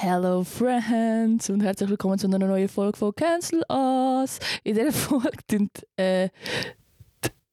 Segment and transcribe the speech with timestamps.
[0.00, 4.38] Hello Friends und herzlich willkommen zu einer neuen Folge von Cancel Us.
[4.62, 6.28] In dieser Folge sind äh,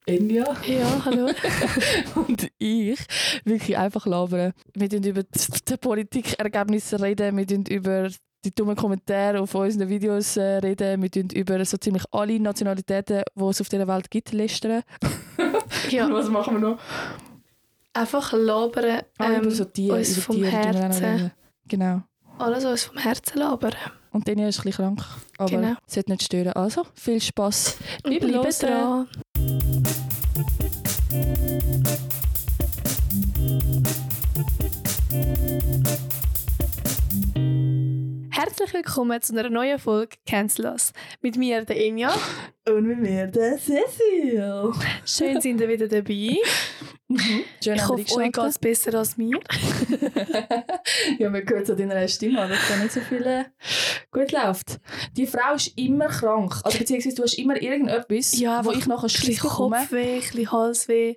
[0.06, 1.28] Enya Ja, hallo.
[2.14, 3.04] und ich
[3.44, 4.52] wirklich einfach labern.
[4.74, 8.10] Wir reden über die Politikergebnisse reden, wir reden über
[8.44, 13.24] die dummen Kommentare auf unseren Videos äh, reden, wir reden über so ziemlich alle Nationalitäten,
[13.34, 14.84] die es auf dieser Welt gibt, lästern.
[15.36, 16.78] Und Ja, was machen wir noch?
[17.92, 19.02] einfach labern.
[19.18, 21.32] Ah, über Ähm, so Tiere, uns über vom Tiere Herzen.
[21.66, 22.02] Genau.
[22.38, 23.72] Alles uns vom Herzen labern.
[24.12, 25.04] Und Enya ist ein bisschen krank,
[25.38, 25.74] aber Genau.
[25.86, 26.52] es sollte nicht stören.
[26.52, 27.76] Also, viel Spass.
[28.04, 29.08] Wir bleiben hören.
[38.58, 40.94] Herzlich willkommen zu einer neuen Folge Cancel Us.
[41.20, 42.10] Mit mir, der Inja.
[42.66, 44.72] Und mit mir der Cecil.
[45.04, 46.38] Schön sind ihr wieder dabei.
[47.62, 49.38] Schön, Ich hoffe, euch geht es besser als mir.
[51.18, 53.44] ja, man hört es an deiner Stimme, dass da nicht so viel äh,
[54.10, 54.80] gut läuft.
[55.18, 56.54] Die Frau ist immer krank.
[56.64, 59.80] Also beziehungsweise du hast immer irgendetwas, Ja, wo ich nachher bisschen bekomme.
[59.80, 61.16] Kopfweh, ein bisschen Halsweh.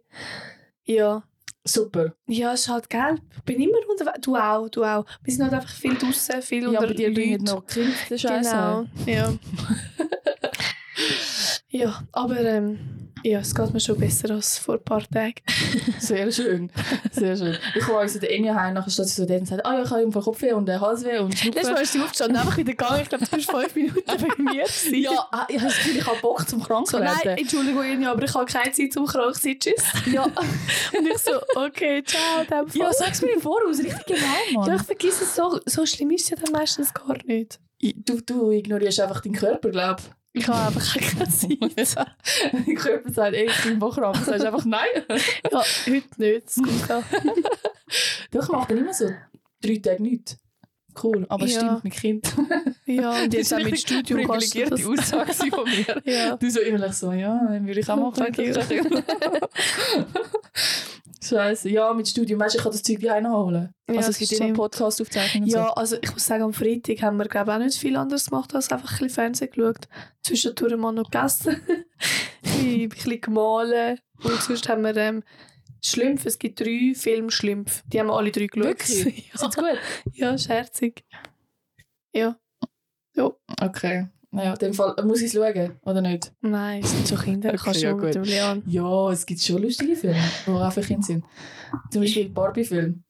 [0.84, 1.24] Ja.
[1.72, 2.14] Super.
[2.28, 3.22] Ja, es ist halt gelb.
[3.38, 4.20] Ich bin immer unterwegs.
[4.22, 5.06] Du auch, du auch.
[5.24, 7.56] Wir sind halt einfach viel draußen, viel Ja, unter dir bringen Leuten.
[7.56, 9.34] noch Kinder Genau, ja.
[11.70, 12.80] ja, aber ähm,
[13.24, 15.34] ja, es geht mir schon besser als vor ein paar Tagen.
[16.00, 16.72] Sehr schön.
[17.12, 17.58] Sehr schön.
[17.76, 19.84] Ich komme also der Enya heim, nachher steht sie so dort und sagt, ah ja,
[19.84, 21.74] ich habe einfach Kopfweh und äh, Halsweh und Letztes Schnupfen.
[21.74, 23.02] Mal ist sie aufgestanden, einfach wieder gegangen.
[23.02, 24.64] Ich glaube, du bist fünf Minuten wegen mir.
[24.64, 24.96] gewesen.
[24.96, 27.18] Ja, ah, ich habe das Gefühl, ich habe Bock zum krank So, werden.
[27.26, 29.58] nein, Entschuldigung, Irina, aber ich habe keine Zeit zum krank sein.
[29.60, 29.84] Tschüss.
[30.14, 30.24] Ja.
[30.98, 32.66] Und ich so, okay, ciao, Fall.
[32.74, 34.22] ja, sag's mir im Voraus, richtig genau,
[34.54, 34.76] Ja, Mann.
[34.78, 37.60] ich vergesse es so, so schlimm ist es ja dann meistens gar nicht.
[37.82, 40.06] Du, du ignorierst einfach deinen Körper, glaub Ich
[40.48, 41.96] habe einfach keine Zeit.
[41.96, 42.06] Ja.
[42.52, 44.14] Dein Körper sagt, ey, ich bin wochenlang.
[44.14, 44.88] Du sagst einfach nein.
[45.52, 46.58] Ja, heute nicht.
[48.32, 49.10] Doch, ich mache dann immer so
[49.62, 50.38] drei Tage nichts.
[51.02, 51.60] Cool, aber Ja.
[51.60, 52.34] stimmt mit Kind.
[52.86, 54.86] Ja, und jetzt auch mit Studium kannst du das.
[54.86, 56.02] Aussage von mir.
[56.04, 56.36] Ja.
[56.36, 58.26] Du so innerlich so, ja, dann würde ich auch machen.
[61.22, 63.74] Scheiße, ja, mit Studium, weißt du, ich kann das Zeug daheim holen.
[63.90, 64.54] Ja, also es gibt immer.
[64.54, 67.98] Podcast-Aufzeichnungen Ja, also ich muss sagen, am Freitag haben wir glaube ich, auch nicht viel
[67.98, 69.88] anderes gemacht, als einfach ein bisschen Fernsehen geschaut.
[70.24, 71.62] Zwischendurch mal noch gegessen,
[72.44, 74.00] ein bisschen- gemahlen.
[74.24, 75.24] Und sonst haben wir ähm,
[75.84, 77.84] Schlümpfe, es gibt drei Filme Schlümpfe.
[77.88, 78.66] Die haben wir alle drei geschaut.
[78.66, 79.30] Wirklich?
[79.34, 79.38] ja.
[79.40, 79.48] so.
[79.48, 79.80] Ist gut?
[80.14, 81.04] ja, scherzig.
[82.14, 82.38] Ja.
[83.62, 84.08] Okay.
[84.32, 86.32] Naja, in dem Fall, muss ich es schauen, oder nicht?
[86.42, 88.28] Nein, es sind schon Kinder, ich Okay, kann ja, schon gut.
[88.28, 88.64] Leon.
[88.68, 91.26] Ja, es gibt schon lustige Filme, die auch für Kinder sind.
[91.92, 93.04] Zum Beispiel Barbie-Film.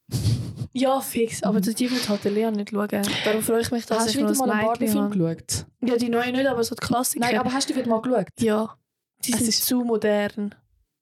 [0.72, 2.88] Ja, fix, aber die wird halt der Leon nicht schauen.
[3.24, 5.66] Darum freue ich mich, dass Hast ich noch wieder mal einen Barbie-Film geschaut?
[5.84, 7.26] Ja, die neue nicht, aber so die Klassiker.
[7.26, 8.26] Nein, aber hast du wieder mal geschaut?
[8.38, 8.76] Ja,
[9.24, 10.54] die Es sind ist- zu modern.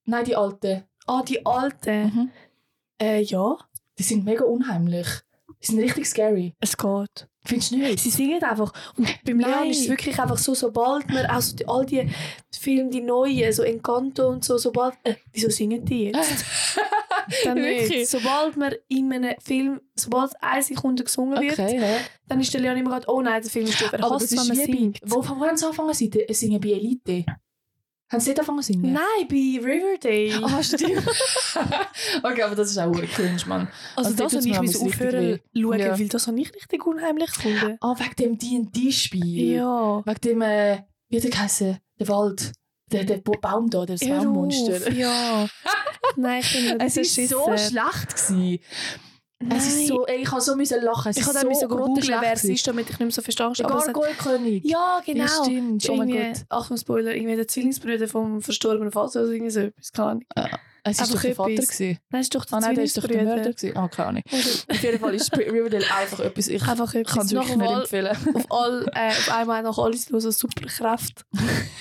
[0.04, 0.84] Nein, die alten.
[1.06, 2.06] Ah, die alte.
[2.06, 2.30] Mhm.
[3.00, 3.56] Äh, ja,
[3.98, 5.06] Die sind mega unheimlich.
[5.62, 6.54] Die sind richtig scary.
[6.60, 7.28] es geht.
[7.48, 7.98] Findest du nicht?
[8.00, 8.72] Sie singen einfach.
[8.98, 9.40] Und beim.
[9.40, 12.06] Leon ist es wirklich einfach so, sobald man auch so die, all die
[12.52, 14.94] Filme, die neuen, so Encanto und so, sobald.
[15.02, 16.44] Äh, wieso singen die jetzt?
[17.44, 17.90] Dann Wirklich?
[17.90, 18.08] nicht.
[18.10, 21.80] Sobald man in einem Film, sobald eine Sekunde gesungen wird, Okay,
[22.26, 23.92] dann ist der Leon immer gerade, oh nein, der Film ist doof.
[23.92, 25.00] Er Aber hasst das es, ist wenn man wie singt.
[25.04, 26.24] Wo, wo haben sie angefangen zu singen?
[26.30, 27.24] singen bei Elite?
[28.10, 28.92] Haben sie nicht angefangen zu singen?
[28.92, 30.42] Nein, bei Riverdale.
[30.44, 31.02] Ah, stimmt.
[32.22, 33.68] okay, aber das ist auch cringe, Mann.
[33.96, 35.98] also, also das mir ich müssen aufhören schauen, Ja.
[35.98, 37.76] weil das habe ich richtig unheimlich gefunden.
[37.80, 38.38] Ah, wegen dem
[38.72, 39.56] D&D-Spiel.
[39.56, 40.02] Ja.
[40.06, 41.78] Wegen dem, äh, wie hat der geheißen?
[42.00, 42.52] Der Wald.
[42.90, 44.90] Der, der Baum da, das Baummonster.
[44.92, 45.46] Ja.
[46.16, 48.28] Nein, ich finde Es das war so schlecht.
[48.28, 48.58] Gewesen.
[49.50, 51.10] Es ist so, ey, ich habe so müssen lachen.
[51.10, 53.82] Es Ich habe so so googeln, wer es ist, damit ich nicht mehr so habe.
[53.84, 54.64] Gargoyle-König.
[54.64, 55.24] Ja, genau.
[55.24, 55.88] Ja, stimmt.
[55.90, 56.44] Oh mein Gott.
[56.48, 59.92] Achtung, Spoiler, irgendwie der Zwillingsbrüder vom verstorbenen Vater oder irgendwie so etwas.
[59.92, 60.24] Keine Ahnung.
[60.84, 61.50] Es war doch der Vater.
[61.50, 61.98] Gewesen.
[62.10, 63.36] Nein, es ist doch der Ah nein, der ist doch der Zwillingsbrüder.
[63.36, 63.52] Mörder.
[63.54, 63.76] Gewesen.
[63.76, 64.22] Ah, keine Ahnung.
[64.32, 67.24] Oder- Auf jeden Fall ist Riverdale einfach etwas, ich Einfach kann etwas.
[67.26, 68.16] es wirklich nicht empfehlen.
[68.34, 71.22] auf, all, äh, auf einmal noch alles los, so Superkräfte.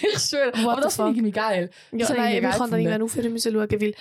[0.02, 0.54] ich schwöre.
[0.56, 1.70] Aber das finde ich irgendwie geil.
[1.92, 3.94] Ja, nein, ich kann dann irgendwann aufhören müssen schauen, weil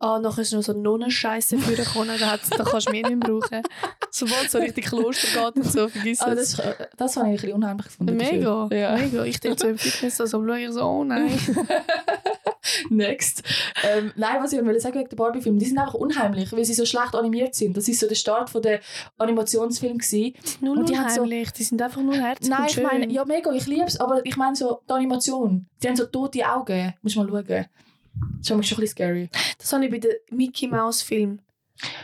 [0.00, 3.28] ah, nachher ist noch so Nonnenscheiße vorgekommen, da, hat's- da kannst du mich nicht mehr
[3.28, 3.62] brauchen.
[4.10, 6.56] Sobald es so richtig Kloster geht und so, vergiss Aber es.
[6.56, 8.16] das, äh, das habe ich ein bisschen unheimlich gefunden.
[8.16, 8.80] Mega, Film.
[8.80, 8.96] Ja.
[8.96, 9.24] mega.
[9.24, 11.30] Ich denke so im Fitness, also am Schauen, ich so, oh nein.
[12.90, 13.42] Next.
[13.82, 16.74] Ähm, nein, was ich wollte sagen wegen der Barbie-Film, die sind einfach unheimlich, weil sie
[16.74, 17.76] so schlecht animiert sind.
[17.76, 18.80] Das ist so der Start von der
[19.18, 20.34] Animationsfilm gewesen.
[20.60, 23.50] Null Und die haben so- die sind einfach nur herzig Nein, ich meine, ja mega,
[23.52, 25.66] ich liebe es, aber ich meine so die Animation.
[25.82, 26.94] Die haben so tote Augen.
[27.02, 27.66] Muss mal schauen.
[28.14, 29.30] Das ist schon ein bisschen scary.
[29.58, 31.40] Das habe ich bei den Mickey Mouse Film.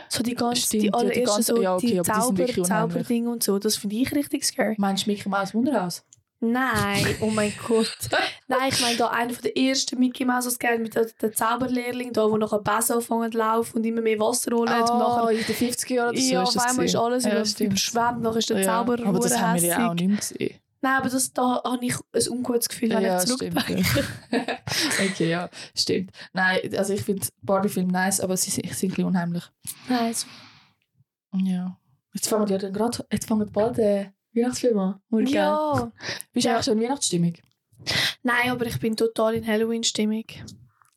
[0.09, 2.47] So die ganzen, Stimmt, die ja, die allerersten so ja, okay, die Zauber.
[2.63, 4.75] Zauberdinge und so, das finde ich richtig scary.
[4.79, 6.03] Meinst du Mickey Mouse Wunderhaus?
[6.39, 7.97] Nein, oh mein Gott.
[8.47, 12.29] Nein, ich meine da einer von der ersten Mickey Mouse gegeben mit der Zauberlehrling, da,
[12.29, 14.69] wo nachher Besen anfangen zu laufen und immer mehr Wasser holen.
[14.69, 17.23] und nachher, Oh, in den 50er Jahren oder so ja, auf das einmal ist alles
[17.23, 20.55] Ja, überschwemmt, nachher ist der Ja, Zauberer Aber das haben wir ja auch nicht gesehen.
[20.87, 23.39] Nein, aber das, da habe ich ein ungutes Gefühl, wenn ja, ich stimmt.
[23.59, 24.05] zurückdenke.
[24.31, 24.39] ja.
[25.05, 26.11] okay, ja, stimmt.
[26.31, 29.43] Nein, also ich finde Barbie-Film nice, aber sie sind, sind ein bisschen unheimlich.
[29.89, 30.27] Nein, so.
[31.43, 31.77] Ja.
[32.13, 35.25] Jetzt fangen wir ja dann gerade, jetzt fangen bald äh, Weihnachtsfilme an.
[35.27, 35.91] Ja.
[36.33, 36.53] Bist du Ja.
[36.55, 37.33] eigentlich schon in Weihnachtsstimmung?
[38.23, 40.23] Nein, aber ich bin total in Halloween-Stimmung.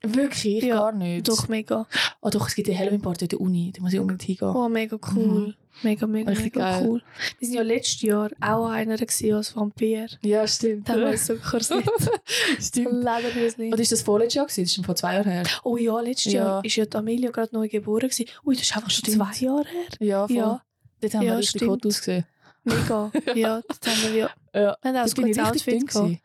[0.02, 0.58] Wirklich?
[0.58, 1.28] Ich Ja, gar nicht.
[1.28, 1.86] Doch, mega.
[2.22, 4.54] Oh doch, es gibt eine Halloween-Party an der Uni, da muss ich unbedingt hingehen.
[4.54, 5.56] Oh, mega cool.
[5.82, 6.86] Mega, mega, Richtig mega geil.
[6.88, 7.02] cool.
[7.38, 10.06] Wir waren ja letztes Jahr auch einer gewesen als Vampir.
[10.22, 10.88] Ja, stimmt.
[10.88, 11.84] Da haben wir so Korsett.
[12.60, 12.92] stimmt.
[13.02, 13.72] Lederhöschen.
[13.72, 14.62] Und ist das vorletztes Jahr gewesen?
[14.62, 15.42] Das ist schon vor zwei Jahren her.
[15.64, 16.44] Oh ja, letztes Ja.
[16.44, 18.08] Jahr ist ja die Amelia gerade neu geboren.
[18.08, 18.26] Gewesen.
[18.44, 19.16] Ui, das ist einfach schon Stimmt.
[19.34, 19.86] zwei Jahre her.
[20.06, 20.36] Ja, voll.
[20.36, 20.62] Ja,
[21.00, 21.70] Dort haben Ja, wir richtig stimmt.
[21.70, 22.24] gut ausgesehen.
[22.64, 23.10] mega.
[23.34, 24.30] ja, das haben wir ja.
[24.54, 24.76] Ja.
[24.82, 26.18] Wir haben auch Das ein gutes Outfit gehabt.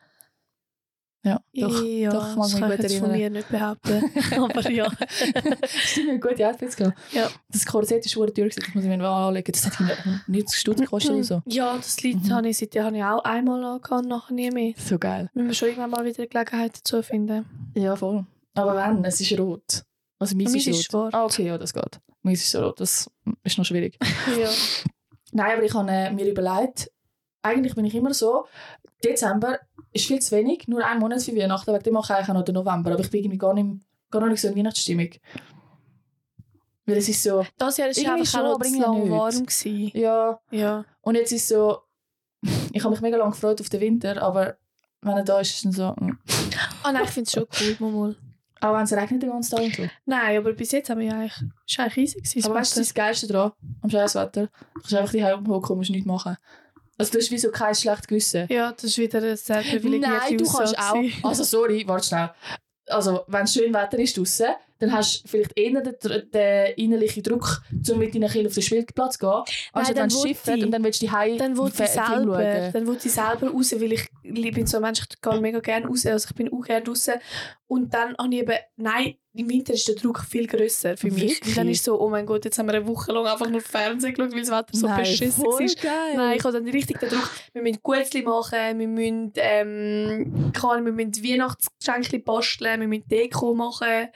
[1.25, 1.83] Ja, doch.
[1.83, 4.12] ja, doch, mag das kann ich jetzt von mir nicht behaupten.
[4.38, 4.88] Aber ja.
[5.68, 6.95] Stimmt, gute Outfits gehabt.
[7.12, 7.27] Ja.
[7.51, 9.51] Das Korsett ist schon teuer das muss ich mir mal anlegen.
[9.51, 11.42] Das hat irgendwie 90 Stutz gekostet oder so.
[11.48, 12.31] Ja, das Lied Mhm.
[12.33, 14.74] habe ich seitdem habe ich auch einmal angehabt nachher nie mehr.
[14.77, 15.30] So geil.
[15.33, 17.45] Müssen wir schon irgendwann mal wieder Gelegenheit dazu finden.
[17.74, 18.25] Ja, voll.
[18.54, 19.83] Aber wenn, es ist rot.
[20.19, 21.13] Also meins ist, ist rot.
[21.13, 22.00] Ah, okay, ja, das geht.
[22.21, 23.10] Meins ist rot, das
[23.44, 23.98] ist noch schwierig.
[24.39, 24.50] Ja.
[25.31, 26.89] Nein, aber ich habe äh, mir überlegt,
[27.42, 28.45] eigentlich bin ich immer so,
[29.04, 29.60] Dezember
[29.95, 32.33] ist viel zu wenig, nur ein Monat für Weihnachten, wegen dem mache ich eigentlich auch
[32.33, 33.80] noch den November, aber ich bin irgendwie gar nicht,
[34.12, 35.09] gar noch nicht so in Weihnachtsstimmung.
[36.86, 39.45] Weil es ist so, Das Jahr war einfach schon, auch noch zu lang warm.
[39.45, 39.92] Gewesen.
[39.94, 40.86] ja, Ja.
[41.01, 41.80] und jetzt ist es so,
[42.74, 44.57] ich habe mich mega lange gefreut auf den Winter, aber
[45.01, 46.18] wenn er da ist, ist es dann so, mm.
[46.83, 48.15] Ah nein, ich finde es schon cool, Momol.
[48.62, 49.83] auch wenn es regnet den ganzen Tag und so.
[50.06, 52.45] Nein, aber bis jetzt haben wir ja eigentlich, ist eigentlich easy gewesen.
[52.45, 53.51] Aber weißt du, das Geilste daran,
[53.81, 54.47] am scheiß Wetter?
[54.47, 56.38] Du kannst einfach die hocken und musst nichts machen.
[56.97, 58.47] Also du hast wie so kein schlechtes Gewissen.
[58.50, 60.95] ja, das ist wieder eine sehr privilegierte Nein, du kannst auch.
[61.24, 62.31] Also sorry, warte schnell.
[62.88, 64.47] Also wenn es schön Wetter ist draußen,
[64.80, 65.95] dann hast du vielleicht eher den,
[66.31, 69.57] den innerlichen Druck, um mit deinen Kindern auf den Spielplatz zu gehen.
[69.74, 71.68] Anstatt dann es will Schiff wird ich- und dann willst du die Heim Dann will
[71.68, 75.42] ich selber, dann will selber raus, weil ich, ich bin so ein Mensch, ich gehe
[75.42, 77.10] mega gerne raus, also ich bin auch gerne raus.
[77.68, 81.36] Und dann habe ich eben, nein, im Winter ist der Druck viel grösser für mich.
[81.36, 81.56] Wirklich?
[81.56, 84.13] Dann ist so, oh mein Gott, jetzt haben wir eine Woche lang einfach nur Fernsehen
[84.13, 85.60] geschaut, weil das Wetter so beschissen war.
[85.60, 86.13] geil.
[86.16, 90.92] Nein, ich habe dann richtig den Druck, wir müssen Gutzli machen, wir müssen, ähm, wir
[90.92, 94.10] müssen Weihnachtsgeschenke basteln, wir müssen Deko machen.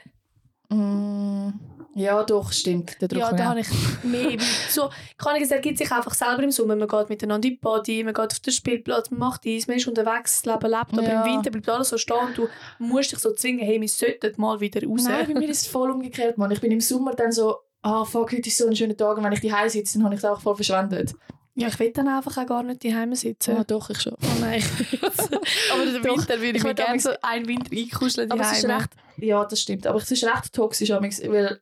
[0.70, 1.50] Mm,
[1.94, 2.96] ja, doch, stimmt.
[3.00, 3.68] Ja, da ich habe ich
[4.04, 4.38] mehr.
[4.68, 4.88] so,
[5.18, 6.76] keine Ahnung, es ergibt sich einfach selber im Sommer.
[6.76, 9.76] Man geht miteinander in die Party, man geht auf den Spielplatz, man macht dies, man
[9.76, 10.92] ist unterwegs, das Leben lebt.
[10.92, 11.24] Aber Ja.
[11.26, 14.32] im Winter bleibt alles so stehen und du musst dich so zwingen, hey, wir sollten
[14.40, 15.04] mal wieder raus.
[15.04, 16.50] Nein, bei mir ist es voll umgekehrt, Mann.
[16.52, 19.24] Ich bin im Sommer dann so, ah fuck, heute ist so ein schöner Tag und
[19.24, 21.14] wenn ich die sitze, dann habe ich es auch voll verschwendet.
[21.60, 23.56] Ja, ich will dann einfach auch gar nicht daheim sitzen.
[23.56, 24.14] Ah, doch, ich schon.
[24.14, 24.62] Oh nein.
[25.72, 26.16] aber im Doch.
[26.16, 29.44] Winter würde ich Ich mir gerne so einen Winter einkuscheln Aber es ist recht, ja,
[29.44, 29.86] das stimmt.
[29.86, 31.60] Aber es ist recht toxisch, weil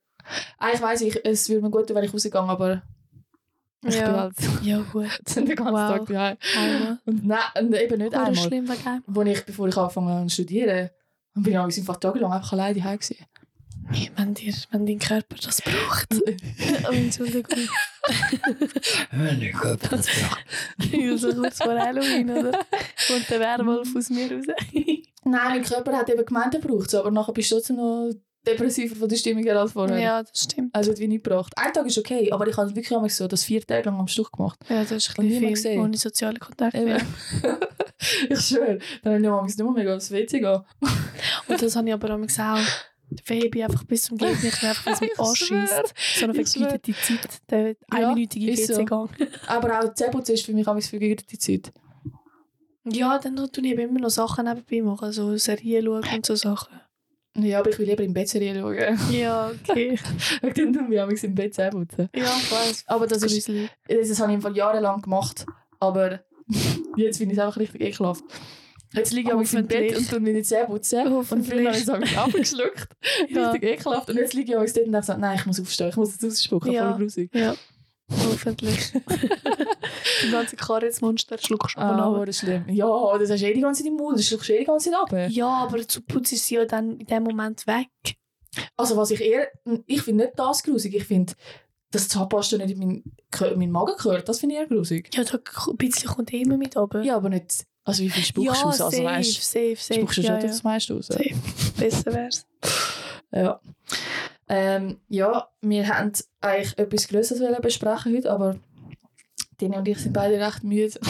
[0.59, 2.83] eigentlich weiss ich, es würde mir gut tun, wenn ich rausgehe, aber
[3.85, 4.07] ich Ja.
[4.07, 5.07] bin halt Ja, gut.
[5.37, 5.99] den ganzen Wow.
[5.99, 6.37] Tag daheim.
[6.57, 6.99] Einmal.
[7.05, 8.37] Und nein, eben nicht Oder einmal.
[8.37, 10.91] schlimm wegen Wo ich, bevor ich angefangen habe zu studieren,
[11.35, 13.17] bin ich einfach tagelang einfach alleine daheim gewesen.
[14.17, 16.09] Wenn, dir, wenn dein Körper das braucht.
[16.89, 17.59] oh, Entschuldigung.
[20.93, 22.53] Ja, so kurz vor Halloween, oder?
[23.07, 24.45] Kommt der Werwolf aus mir raus.
[25.25, 28.13] Nein, mein Körper hat eben gemeint, er braucht es, aber nachher bist du trotzdem noch
[28.47, 29.99] depressiver von der Stimmung her als vorher.
[29.99, 30.75] ja, das stimmt.
[30.75, 31.53] Also hat wie nicht gebracht.
[31.57, 34.09] Ein Tag ist okay, aber ich habe wirklich einmal so das vier Tage lang am
[34.09, 34.59] Stück gemacht.
[34.69, 35.81] Ja, das ist ein bisschen viel gesehen.
[35.81, 36.83] ohne soziale Kontakte.
[36.83, 36.99] Ja.
[38.31, 38.79] ich schwöre.
[39.03, 40.61] Dann habe ich nicht mehr mega aufs WC gehen.
[41.49, 42.59] Und das habe ich aber auch auch.
[43.11, 45.29] Der Baby einfach bis zum Geht nicht mehr, einfach, Ich schwöre.
[45.29, 45.95] anschießt.
[46.19, 47.41] So eine vergeudete Zeit.
[47.51, 48.77] Der Ja, einminütige ist so.
[48.79, 49.09] WC-Gang.
[49.47, 51.73] Aber auch Zähneputzen ist für mich auch vergütete Zeit.
[52.85, 55.13] Ja, dann tue ich immer noch Sachen nebenbei machen.
[55.13, 56.81] So Serien schauen und so Sachen.
[57.37, 58.99] Ja, aber ich will lieber im Bett Serie schauen.
[59.13, 59.99] Ja, okay.
[60.43, 62.09] Ich tue mir auch im Bett Zähneputzen.
[62.15, 62.85] ja, ich weiß.
[62.87, 63.71] Aber das, ist, Gruselig.
[63.87, 65.47] das habe ich im Fall jahrelang gemacht.
[65.81, 66.21] Aber
[66.97, 68.25] jetzt finde ich es einfach richtig ekelhaft.
[68.95, 69.97] Jetzt liege ich aber im Bett Hoffentlich.
[69.99, 71.07] und tue meine Zähne putzen.
[71.13, 72.89] Und früher habe ich es abgeschluckt.
[73.29, 73.51] Ja.
[73.51, 74.09] Richtig ekelhaft.
[74.09, 76.13] Und jetzt liege ich aber dort und denke so, nein, ich muss aufstehen, ich muss
[76.13, 76.73] jetzt ausspucken.
[76.73, 76.91] Ja.
[76.91, 77.35] Voll grusig.
[77.35, 77.55] Ja,
[78.11, 78.93] hoffentlich.
[80.25, 82.65] Die ganze Karriersmonster schluckst du Ah, aber das ist schlimm.
[82.69, 84.65] Ja, das hast du eh die ganze Zeit im Mund, das schluckst du eh die
[84.65, 85.31] ganze Zeit ab.
[85.31, 87.89] Ja, aber zu putzt ist sie ja dann in dem Moment weg.
[88.77, 89.49] Also was ich eher,
[89.87, 91.35] ich finde nicht das grusig, ich finde,
[91.91, 93.13] dass Zahnpasta nicht in meinen,
[93.57, 95.15] meinen Magen gehört, das finde ich eher grusig.
[95.15, 95.39] Ja, da
[95.71, 97.03] ein bisschen kommt immer mit runter.
[97.03, 98.81] Ja, aber nicht, also wie viel spuckst du ja aus?
[98.83, 100.01] Also safe, weißt safe, safe.
[100.01, 100.47] spuckst du ja, schon ja.
[100.47, 101.07] das meiste aus?
[101.07, 101.35] Safe.
[101.79, 102.47] Besser wär's.
[103.33, 103.61] Ja.
[104.47, 108.57] Ähm, ja, wir haben eigentlich etwas Größeres besprechen heute, aber
[109.59, 111.01] Dini und ich sind beide recht müde.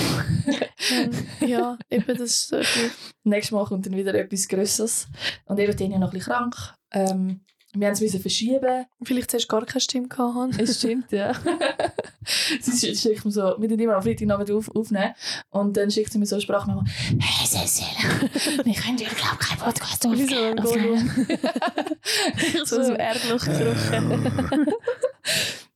[0.91, 1.11] Ähm,
[1.47, 2.57] ja, eben das ist so
[3.25, 5.09] Nächstes Mal kommt dann wieder etwas Grösseres.
[5.47, 6.55] Und eben bin ich noch ein bisschen krank.
[6.93, 7.41] Ähm,
[7.81, 8.87] wir haben es verschieben.
[9.03, 10.61] Vielleicht zuerst gar keine Stimme gehabt.
[10.61, 11.33] Es stimmt, ja.
[12.61, 15.15] sie sch- schickt mir so, wir immer am Freitagabend auf, aufnehmen.
[15.51, 16.93] Und dann schickt sie mir so eine Sprachnachricht.
[17.21, 17.87] Hey Cecil,
[18.65, 21.27] wir können dir, glaube ich, keinen Podcast Wie so ein aufnehmen.
[22.65, 24.67] so aus dem Erdloch gekrochen.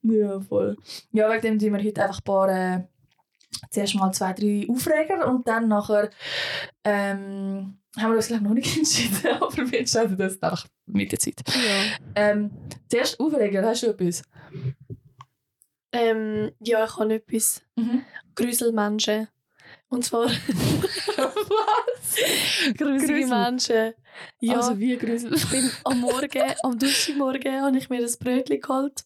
[0.02, 0.76] Ja, voll.
[1.12, 2.84] Ja, wegen dem tun wir heute einfach ein paar, äh,
[3.70, 6.10] zuerst mal zwei, drei Aufreger und dann nachher
[6.84, 11.12] ähm, haben wir uns glaube ich noch nicht entschieden, aber wir entscheiden das einfach mit
[11.12, 11.42] der Zeit.
[11.48, 11.96] ja.
[12.14, 12.50] Ähm,
[12.88, 14.22] zuerst Aufreger, hast du etwas?
[15.92, 17.62] Ähm, ja, ich habe etwas.
[17.76, 18.02] Mhm.
[18.34, 19.28] Grüselmenschen.
[19.88, 22.16] Und zwar Was?
[22.78, 23.92] grusige Menschen.
[24.40, 25.34] Ja, Also wie Grusel?
[25.34, 29.04] ich bin am Morgen, am Donnerstagmorgen, habe ich mir ein Brötchen geholt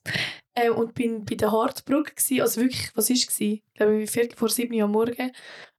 [0.55, 2.41] ähm, und bin bei der Hartbrücke gsi.
[2.41, 3.41] Also wirklich, was war es?
[3.41, 5.33] Ich glaube, viertel vor sieben Uhr am Morgen.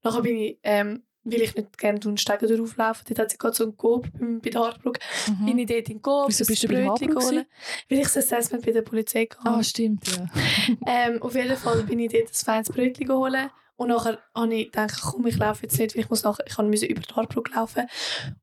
[0.03, 3.55] Nachher bin ich, ähm, weil ich nicht gerne den Stegen durchlaufen, dort hat sie gerade
[3.55, 4.07] so einen Coop
[4.41, 4.99] bei der Hartbrücke.
[5.45, 7.47] Bin ich dort in Coop, Wieso bist du bei geholt,
[7.89, 9.49] Weil ich das Assessment bei der Polizei hatte.
[9.49, 10.25] Ah, stimmt, ja.
[10.87, 13.35] Ähm, auf jeden Fall bin ich dort ein feines Brötchen geholt.
[13.75, 16.57] Und nachher habe ich gedacht, komm, ich laufe jetzt nicht, weil ich muss nachher, ich
[16.57, 17.87] musste über die Hartbrücke laufen.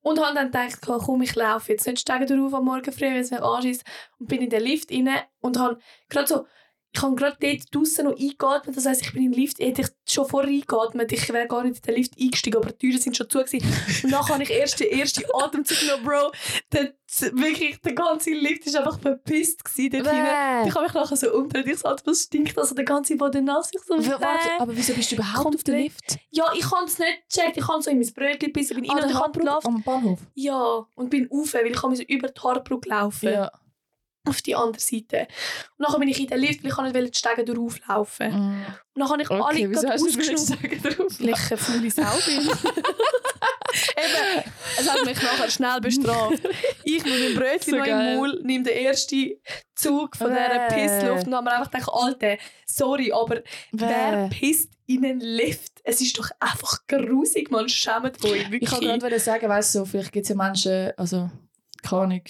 [0.03, 3.17] Und habe dann gedacht, komm, ich laufe jetzt nicht steigen drauf am Morgen früh, wenn
[3.17, 3.85] es mich anschießt.
[4.21, 5.09] Und bin in den Lift rein
[5.41, 6.47] und habe gerade so,
[6.95, 8.77] ich habe gerade dort draußen noch eingeatmet.
[8.77, 11.11] Das heisst, ich bin in den Lift, hätte ich schon vorher eingeatmet.
[11.13, 13.39] Ich wäre gar nicht in den Lift eingestiegen, aber die Türen sind schon zu.
[13.43, 13.67] Gewesen.
[14.05, 16.31] Und dann habe ich erst den ersten Atemzug genommen, Bro.
[16.73, 16.95] Der,
[17.33, 20.15] wirklich, der ganze Lift war einfach verpisst gewesen dort.
[20.67, 23.45] Ich habe mich nachher so umgedreht, ich so, Alter, was stinkt also der ganze Boden
[23.45, 23.71] nass?
[23.73, 25.75] Ich so, Warte, aber wieso bist du überhaupt auf dem.
[25.77, 26.17] Lift?
[26.31, 27.57] Ja, ich habe es nicht gecheckt.
[27.57, 29.67] Ich habe so in mein Brötchen gebissen, bin in Ah, und habe Hartbrücke gelaufen.
[29.67, 30.21] am Bahnhof?
[30.35, 33.29] Ja, und bin rauf, weil ich musste über die Hartbrücke laufen.
[33.31, 33.51] Ja.
[34.27, 35.29] Auf die andere Seite.
[35.77, 38.31] Und dann bin ich in den Lift, weil ich nicht die Stege durchlaufen.
[38.31, 38.67] Mm.
[38.95, 41.21] Und dann habe ich Okay, alle wieso hast du nicht sagen drauf?
[41.21, 42.49] Weil ich eine faule Sau bin.
[43.97, 44.45] Eben,
[44.79, 46.41] es hat mich nachher schnell bestraft.
[46.85, 48.13] Ich mit dem Brötchen So noch geil.
[48.13, 49.33] im Maul, nehme den ersten
[49.75, 50.75] Zug von dieser Bäh.
[50.75, 55.81] Pissluft und habe mir einfach gedacht, Alter, sorry, aber wer pisst in einen Lift?
[55.83, 58.63] Es ist doch einfach grusig, man schämt euch, wirklich.
[58.63, 61.31] Ich wollte gerade sagen, weißt du, so, vielleicht gibt es ja Menschen, also,
[61.83, 62.23] keine Ahnung.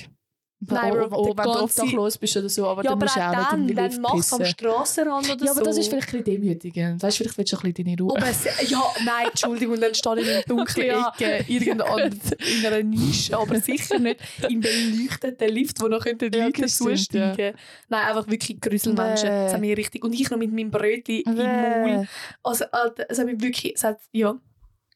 [0.68, 2.92] Nein, oh, Bro, oh, der wenn du ganze- obdachlos bist oder so, aber ja, dann
[2.98, 4.52] aber musst du auch nicht in dann, die dann mach's am pissen.
[4.54, 5.64] Strassenrand oder Ja, aber so.
[5.66, 7.02] das ist vielleicht ein bisschen demütigend.
[7.02, 8.16] Weißt du, vielleicht willst du ein bisschen deine Ruhe.
[8.16, 11.12] Aber es, ja, nein, Entschuldigung, dann stehe ich in einer dunklen Ja.
[11.18, 16.44] Ecke, irgendwo in einer Nische, aber sicher nicht im beleuchteten Lift, wo noch die Ja,
[16.46, 17.56] Leute stimmt, zusteigen
[17.88, 19.28] Nein, einfach wirklich Grüsselmenschen.
[19.28, 19.44] Bäh.
[19.44, 20.04] Das hat mich richtig...
[20.04, 22.06] Und ich noch mit meinem Brötchen im Maul.
[22.42, 22.64] Also,
[23.08, 23.74] es hat mich wirklich...
[23.82, 24.34] Hat, ja,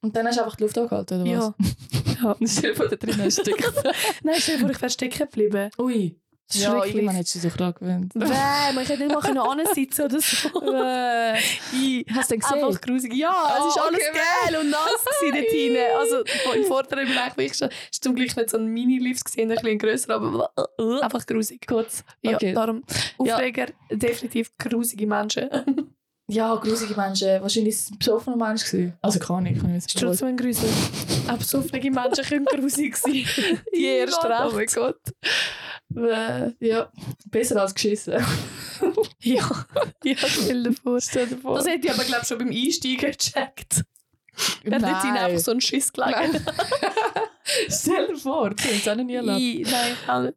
[0.01, 1.39] Und dann hast du einfach die Luft angehalten, oder ja.
[1.59, 1.69] was?
[1.93, 1.98] Ja.
[2.45, 3.59] Stell dir vor, da drin ein Stück.
[4.23, 5.71] Nein, stell dir ich wäre stecken geblieben.
[5.79, 6.17] Ui.
[6.51, 6.95] Ja, Schrecklich.
[6.95, 8.13] irgendwann hättest du dich daran gewöhnt.
[8.15, 9.37] Bäh, man hätte nicht mal können
[10.01, 10.49] oder so.
[10.61, 11.39] Bäh.
[12.15, 12.65] Hast du denn gesehen?
[12.65, 13.13] Einfach grusig.
[13.15, 15.77] Ja, Oh, es ist alles okay, geil und nass dort hinten.
[15.99, 16.23] Also
[16.55, 19.57] im vorderen Bereich war ich schon, ist zum Glück nicht so ein Mini-Lift gesehen, ein
[19.57, 21.67] bisschen grösser, aber äh, einfach grusig.
[21.67, 22.03] kurz.
[22.23, 22.55] Ja, Okay.
[22.55, 22.83] darum
[23.23, 23.35] Ja.
[23.35, 25.51] Aufreger, definitiv grusige Menschen.
[26.31, 27.41] Ja, grusige Menschen.
[27.41, 28.65] Wahrscheinlich ist es ein besoffener Mensch.
[28.65, 28.93] Gewesen.
[29.01, 30.69] Also kann ich, kann ich jetzt Ist trotzdem ein Grusel.
[31.27, 33.25] Auch besoffene Menschen können grusig sein.
[33.75, 34.67] Die erst Oh mein.
[34.67, 35.01] Gott.
[35.97, 36.93] Äh, ja,
[37.31, 38.15] besser als geschissen.
[39.21, 39.67] Ja,
[40.05, 41.01] ja, stell dir vor.
[41.01, 41.57] Stell dir vor.
[41.57, 43.83] Das hätte ich aber, glaube ich, schon beim Einsteigen gecheckt.
[44.65, 46.41] Dann hat ihnen einfach so einen Schiss gelegt.
[47.69, 49.41] Stell dir vor, du hast es auch noch nie erlebt.
[49.41, 50.37] I, nein, ich auch nicht.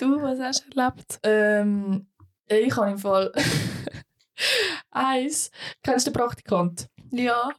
[0.00, 1.20] Du, was hast du erlebt?
[1.22, 2.06] Ähm,
[2.50, 3.32] ich habe im Fall
[4.90, 5.50] eins.
[5.82, 6.86] Kennst du den Praktikant?
[7.10, 7.50] Ja.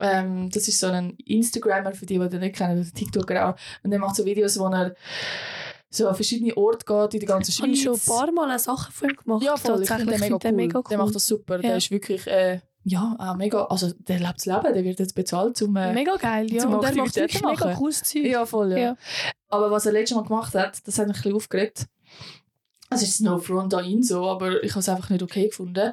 [0.00, 3.54] Ähm, das ist so ein Instagrammer, für die, die den nicht kennen, oder TikToker auch.
[3.84, 4.94] Und der macht so Videos, wo er
[5.90, 7.86] so an verschiedene Orte geht in der ganzen Ich Schweiz.
[7.86, 9.42] habe schon ein paar Mal Sachen von ihm gemacht.
[9.44, 9.82] Ja, voll.
[9.82, 10.06] Ich finde
[10.38, 10.84] den mega, Ich cool.
[10.90, 11.58] Der macht das super.
[11.58, 11.76] Der Ja.
[11.76, 14.74] ist wirklich, äh, ja, auch mega, also der lebt das Leben.
[14.74, 15.76] Der wird jetzt bezahlt, um...
[15.76, 16.62] Äh, mega geil, ja.
[16.62, 18.24] zum Und er macht wirklich mega cooles Zeug.
[18.24, 18.78] ja, voll, ja.
[18.78, 18.96] Ja.
[19.50, 21.86] Aber was er letztes Mal gemacht hat, das hat mich ein bisschen aufgeregt.
[22.92, 25.48] Also es ist no front an ihn so, aber ich habe es einfach nicht okay
[25.48, 25.92] gefunden.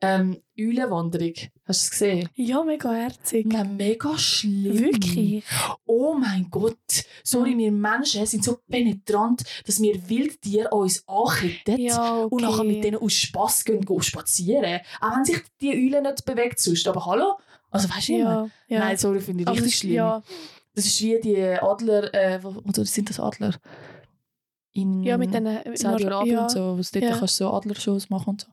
[0.00, 1.32] Ähm, Eulenwanderung.
[1.66, 2.28] Hast du es gesehen?
[2.34, 3.46] Ja, mega herzig.
[3.46, 4.78] Nein, mega schlimm.
[4.78, 5.44] Wirklich?
[5.86, 6.76] Oh mein Gott.
[7.24, 11.78] Sorry, wir Menschen sind so penetrant, dass wir Wildtiere an uns ankitten.
[11.80, 12.34] Ja, okay.
[12.34, 14.80] Und nachher mit denen aus Spass gehen, gehen spazieren.
[15.00, 16.86] Auch wenn sich die Eule nicht bewegt sonst.
[16.88, 17.38] Aber hallo?
[17.70, 18.18] Also weißt du, ja.
[18.18, 18.78] Ja, ja.
[18.80, 19.94] Nein, sorry, finde ich Aber richtig das- schlimm.
[19.94, 20.22] Ja,
[20.74, 23.54] Das ist wie die Adler, äh, oder sind das Adler?
[24.72, 25.46] In ja, mit den...
[25.76, 26.42] Saudi-Arabien ja.
[26.42, 27.18] und so, wo du dort Ja.
[27.18, 28.46] kannst so Adlershows machen und so.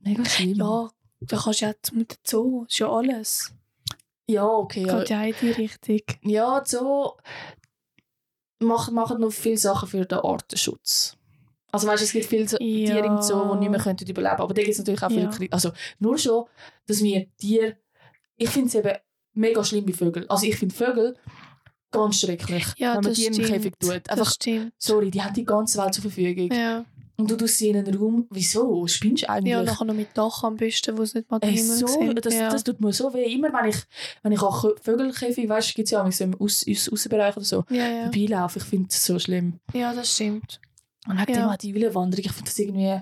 [0.00, 0.54] Mega schlimm.
[0.58, 0.90] Ja,
[1.20, 2.64] da kannst du ja zum Zoo.
[2.64, 3.54] Das ist ja alles.
[4.28, 4.86] ja okay.
[4.86, 6.00] Ja, Geht ja auch in die Richtung.
[6.22, 7.16] ja so
[8.60, 11.16] machen, machen noch viele Sachen für den Artenschutz.
[11.72, 12.94] Also weißt, es gibt viele so Ja.
[12.94, 15.22] Tiere im Zoo, die nicht mehr könnten überleben Aber da gibt es natürlich auch viele
[15.22, 15.30] Ja.
[15.30, 16.44] Kri- Also nur schon,
[16.86, 17.76] dass wir Tiere
[18.36, 18.96] ich finde es eben
[19.34, 20.28] mega schlimm bei Vögeln.
[20.30, 21.16] Also ich finde Vögel
[21.90, 23.62] ganz schrecklich, Ja, wenn man die in den stimmt.
[23.62, 24.10] Käfig tut.
[24.10, 24.32] Einfach,
[24.78, 26.50] sorry, die haben die ganze Welt zur Verfügung.
[26.52, 26.84] Ja.
[27.16, 28.86] Und du tust sie in einen Raum, wieso?
[28.86, 29.52] Spinnst du eigentlich?
[29.52, 32.12] ja, nachher noch mit Dach am besten, wo es nicht mal den Ey, Himmel so,
[32.14, 32.48] das, ja.
[32.48, 33.30] das tut mir so weh.
[33.34, 33.76] Immer wenn ich,
[34.22, 37.36] wenn ich auch Vögelkäfig, weißt du, gibt es ja auch so im Aus, Aus, Aussenbereich
[37.36, 38.02] oder so, ja, ja.
[38.04, 39.60] vorbeilaufen, ich finde das so schlimm.
[39.74, 40.60] ja, das stimmt.
[41.06, 41.42] Und wegen Ja.
[41.46, 43.00] dem auch die Willenwanderung, ich finde das irgendwie,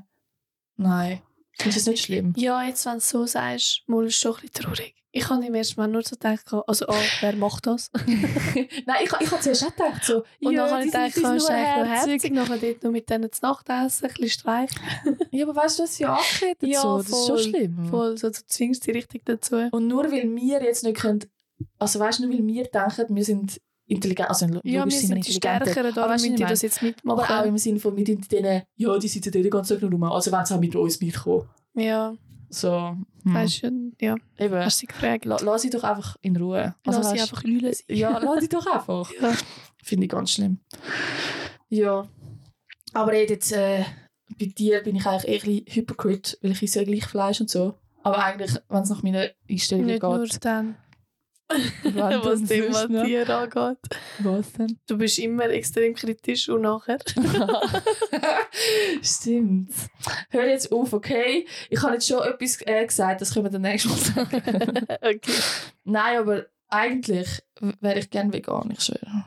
[0.77, 1.21] nein,
[1.59, 2.33] ich finde das nicht schlimm.
[2.37, 4.95] Ja, jetzt, wenn du es so sagst, mal ist es schon ein bisschen traurig.
[5.11, 7.91] Ich habe im ersten Mal nur so gedacht, also, oh, wer macht das?
[8.07, 11.25] nein, ich, ich habe zuerst auch gedacht, so, Und ja, dann habe ich gedacht, sind
[11.25, 12.13] du nur eigentlich noch herzig.
[12.13, 14.79] herzig, nachher dort noch mit denen zu Nacht essen, ein bisschen streichen.
[15.33, 17.87] Ja, aber weißt du, das ist ja angekettet Ja, so, das ist schon voll, schlimm.
[17.91, 19.57] Voll, so, du zwingst sie richtig dazu.
[19.73, 21.25] Und nur weil wir jetzt nicht können,
[21.79, 25.09] also weißt du, nur weil wir denken, wir sind intelligent, also logisch Ja, wir sind
[25.09, 27.49] sind die Stärkeren, Aber darum müssen die das jetzt aber auch mitmachen.
[27.49, 30.31] im Sinne von, tun denen, ja, die sitzen dort den ganzen Tag nur rum, also
[30.31, 31.49] wenn sie auch mit uns mitkommen.
[31.75, 32.15] Ja,
[32.51, 33.35] So, hm.
[33.35, 35.25] weißt du, ja, Eben, hast sie geprägt.
[35.25, 36.75] la, lass sie doch einfach in Ruhe.
[36.87, 37.75] Also, Lass sie einfach lülen.
[37.89, 39.11] Ja, lass sie doch einfach.
[39.21, 39.33] Ja.
[39.83, 40.59] Finde ich ganz schlimm.
[41.69, 42.07] Ja.
[42.95, 43.85] Aber ey, jetzt, äh,
[44.39, 47.41] bei dir bin ich eigentlich eher ein bisschen Hypocrite, weil ich esse ja gleich Fleisch
[47.41, 47.75] und so.
[48.03, 50.77] Aber eigentlich, wenn es nach meiner Einstellung Nicht nur geht, dann, wenn
[51.83, 53.05] was noch.
[53.05, 53.79] Tier angeht.
[54.19, 54.79] Was denn?
[54.87, 56.99] Du bist immer extrem kritisch und nachher.
[59.03, 59.73] Stimmt.
[60.31, 61.47] Hör jetzt auf, okay?
[61.71, 64.43] Ich habe jetzt schon etwas äh, gesagt, das können wir dann nächstes Mal sagen.
[65.01, 65.41] okay.
[65.85, 67.43] Nein, aber eigentlich
[67.81, 69.25] wäre ich gerne vegan, ich schwöre.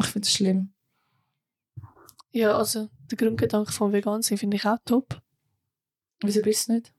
[0.00, 0.72] Ich finde es schlimm.
[2.32, 5.20] Ja, also der Grundgedanke von vegan sein finde ich auch top.
[6.20, 6.92] Wieso bist du nicht?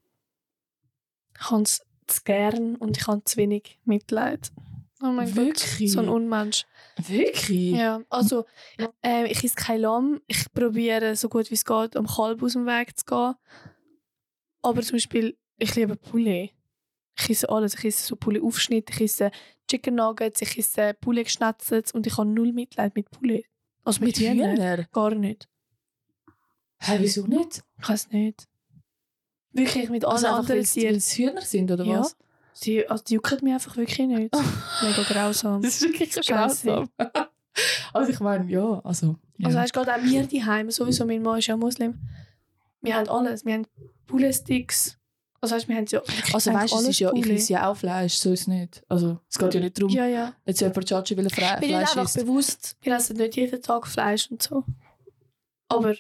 [1.40, 1.82] Ich habe es
[2.16, 4.52] zu gern und ich habe zu wenig Mitleid.
[5.02, 5.80] Oh mein Wirklich?
[5.80, 6.66] Gott, so ein Unmensch.
[7.08, 7.72] Wirklich?
[7.74, 8.46] Ja, also
[9.02, 10.22] ähm, ich esse kein Lamm.
[10.28, 13.34] Ich probiere so gut wie es geht, am Kalb aus dem Weg zu gehen.
[14.62, 16.52] Aber zum Beispiel, ich liebe Poulet.
[17.20, 17.76] Ich esse alles.
[17.76, 19.32] Ich esse so Poulet-Aufschnitt, ich esse
[19.70, 23.46] Chicken Nuggets, ich esse Poulet geschnetzelt und ich habe null Mitleid mit Poulet.
[23.84, 24.30] Also mit, Mit?
[24.30, 24.88] Hühnern?
[24.92, 25.50] Gar nicht.
[26.80, 27.64] Hä, wieso nicht?
[27.82, 28.48] Ich weiß nicht.
[29.54, 30.96] Wirklich, mit allen Also einfach, anderen weil weil Tieren.
[30.96, 32.00] es Hühner sind, oder Ja.
[32.00, 32.16] was?
[32.64, 34.34] Die, also die jucken mich einfach wirklich nicht.
[34.84, 35.62] Mega grausam.
[35.62, 36.28] Das ist wirklich Scheisse.
[36.68, 36.90] grausam.
[37.94, 39.16] also ich meine, ja, also...
[39.38, 39.48] Ja.
[39.48, 42.00] Also weißt du, gerade auch wir daheim, sowieso, mein Mann ist ja Muslim.
[42.82, 43.46] Wir haben alles.
[43.46, 43.68] Wir haben
[44.08, 44.98] Poulet-Sticks.
[45.42, 46.02] Also weißt wir haben ja
[46.34, 48.82] also weißt es ist ja, ich esse ja auch Fleisch, so ist es nicht.
[48.88, 50.34] Also es geht ja nicht darum, Ja, ja.
[50.46, 52.16] jetzt jemand will Fle Wir sind Fleisch einfach isst.
[52.16, 54.64] bewusst, wir essen nicht jeden Tag Fleisch und so.
[55.68, 55.96] Aber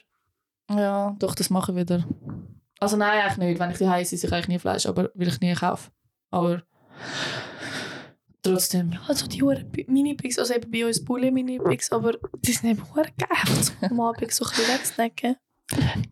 [0.69, 2.05] Ja, doch, das mache ich wieder.
[2.83, 3.59] Also nein, eigentlich nicht.
[3.59, 5.89] Wenn ich die esse, esse ich eigentlich nie Fleisch, aber will ich nie kaufen.
[6.31, 6.63] Aber
[8.41, 8.91] trotzdem.
[9.07, 13.07] also die Huren Mini-Pigs, also eben bei uns Poulet Mini-Pigs, aber die sind eben Huren
[13.17, 15.37] geil, am Abend so ein bisschen wegzunecken.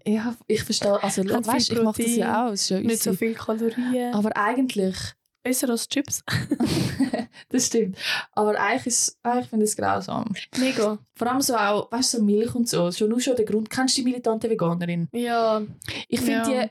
[0.05, 1.03] Ja, ich verstehe.
[1.03, 2.51] Also weißt, ich mache das ja auch.
[2.53, 4.13] Es ist ja Nicht so viele Kalorien.
[4.13, 4.95] Aber eigentlich,
[5.43, 6.23] Besser als Chips.
[7.49, 7.97] das stimmt.
[8.33, 10.31] Aber eigentlich, ist, eigentlich finde ich es grausam.
[10.57, 10.97] Mega.
[11.15, 12.91] Vor allem so auch, weißt du, so Milch und so.
[12.91, 13.69] Schon nur schon der Grund.
[13.69, 15.07] Kennst du die militante Veganerin?
[15.11, 15.61] Ja,
[16.07, 16.65] Ich finde Ja.
[16.65, 16.69] die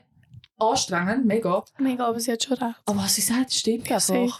[0.57, 1.63] anstrengend, mega.
[1.79, 2.75] mega, aber sie hat schon recht.
[2.85, 4.13] Aber was sie sagt, stimmt Safe.
[4.13, 4.39] einfach.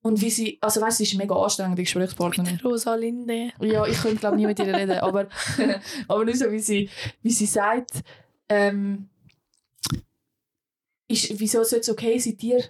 [0.00, 2.52] Und wie sie, also weißt du, sie ist mega anstrengend, die Gesprächspartnerin.
[2.54, 3.50] Mit Rosalinde.
[3.60, 5.26] Ja, ich könnte glaube nie mit ihr reden, aber,
[6.08, 6.88] aber nur so, wie sie,
[7.22, 7.90] wie sie sagt,
[8.48, 9.08] ähm,
[11.08, 12.62] ist, wieso sollte es okay sein, Tier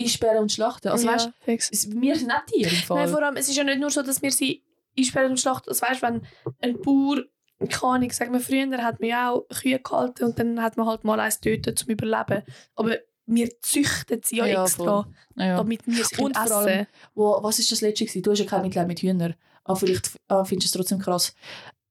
[0.00, 0.88] einsperren und schlachten?
[0.88, 1.70] Also weißt ja, fix.
[1.72, 2.96] es- wir sind nicht Tiere im Fall.
[3.04, 4.62] Nein, vor allem, es ist ja nicht nur so, dass wir sie
[4.98, 5.68] einsperren und schlachten.
[5.70, 6.22] Also weißt, wenn
[6.60, 7.22] ein Bauer,
[7.68, 10.86] keine Ahnung, sagen wir früher hat man ja auch Kühe gehalten und dann hat man
[10.86, 12.42] halt mal eins töten zum Überleben.
[12.74, 15.56] Aber wir züchten sie ja, Ja, extra, ja.
[15.56, 18.22] damit wir sie Und können vor allem- essen Wo, was ist das letzte gewesen?
[18.22, 19.34] Du hast ja kein Mitleid mit Hühnern.
[19.64, 21.34] Aber vielleicht ah, findest du es trotzdem krass.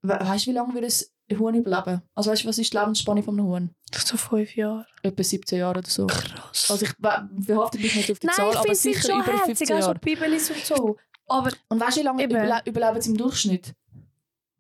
[0.03, 0.85] We weißt du, wie lange würde
[1.33, 2.01] ein Huhn überleben?
[2.15, 3.69] Also weißt du, was ist die Lebensspanne von einem Huhn?
[4.05, 4.85] So fünf Jahre.
[5.03, 6.07] Etwa 17 Jahre oder so.
[6.07, 6.69] Krass.
[6.71, 9.11] Also ich be- behaupte mich nicht auf die Nein, Zahl, ich aber finde sie sicher
[9.11, 9.99] schon über herzig, 15 auch so Jahre.
[9.99, 10.97] Bibelis und so.
[11.27, 13.73] Aber Und weißt du, wie lange überle überleben sie im Durchschnitt?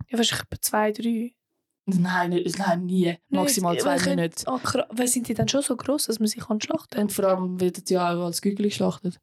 [0.09, 1.33] ja, wahrscheinlich etwa zwei, drei.
[1.85, 3.17] Nein, nicht, nein nie.
[3.29, 4.47] Maximal Nicht, zwei Monate.
[4.47, 7.01] Ah, kra- weil sind die dann schon so gross, dass man sie kann schlachten kann?
[7.03, 9.19] Und vor allem werden sie ja auch als Gügeli geschlachtet.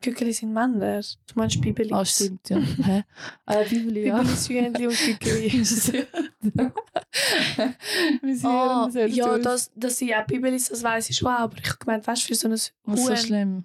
[0.00, 1.00] Gückeli sind Männer.
[1.00, 1.92] Du meinst Bibelis?
[1.92, 2.58] Ah, stimmt, ja.
[2.58, 3.04] Hä?
[3.46, 4.18] Äh, Bibeli, ja.
[4.18, 5.52] Bibelis, Hühnchen und Gückeli.
[8.22, 11.68] Wir sind sehr ja, das, dass sie auch Bibelis, das weiß ich schon, aber ich
[11.68, 13.16] habe gemeint, weißt du, für so ein Das ist so Huhn.
[13.16, 13.64] schlimm.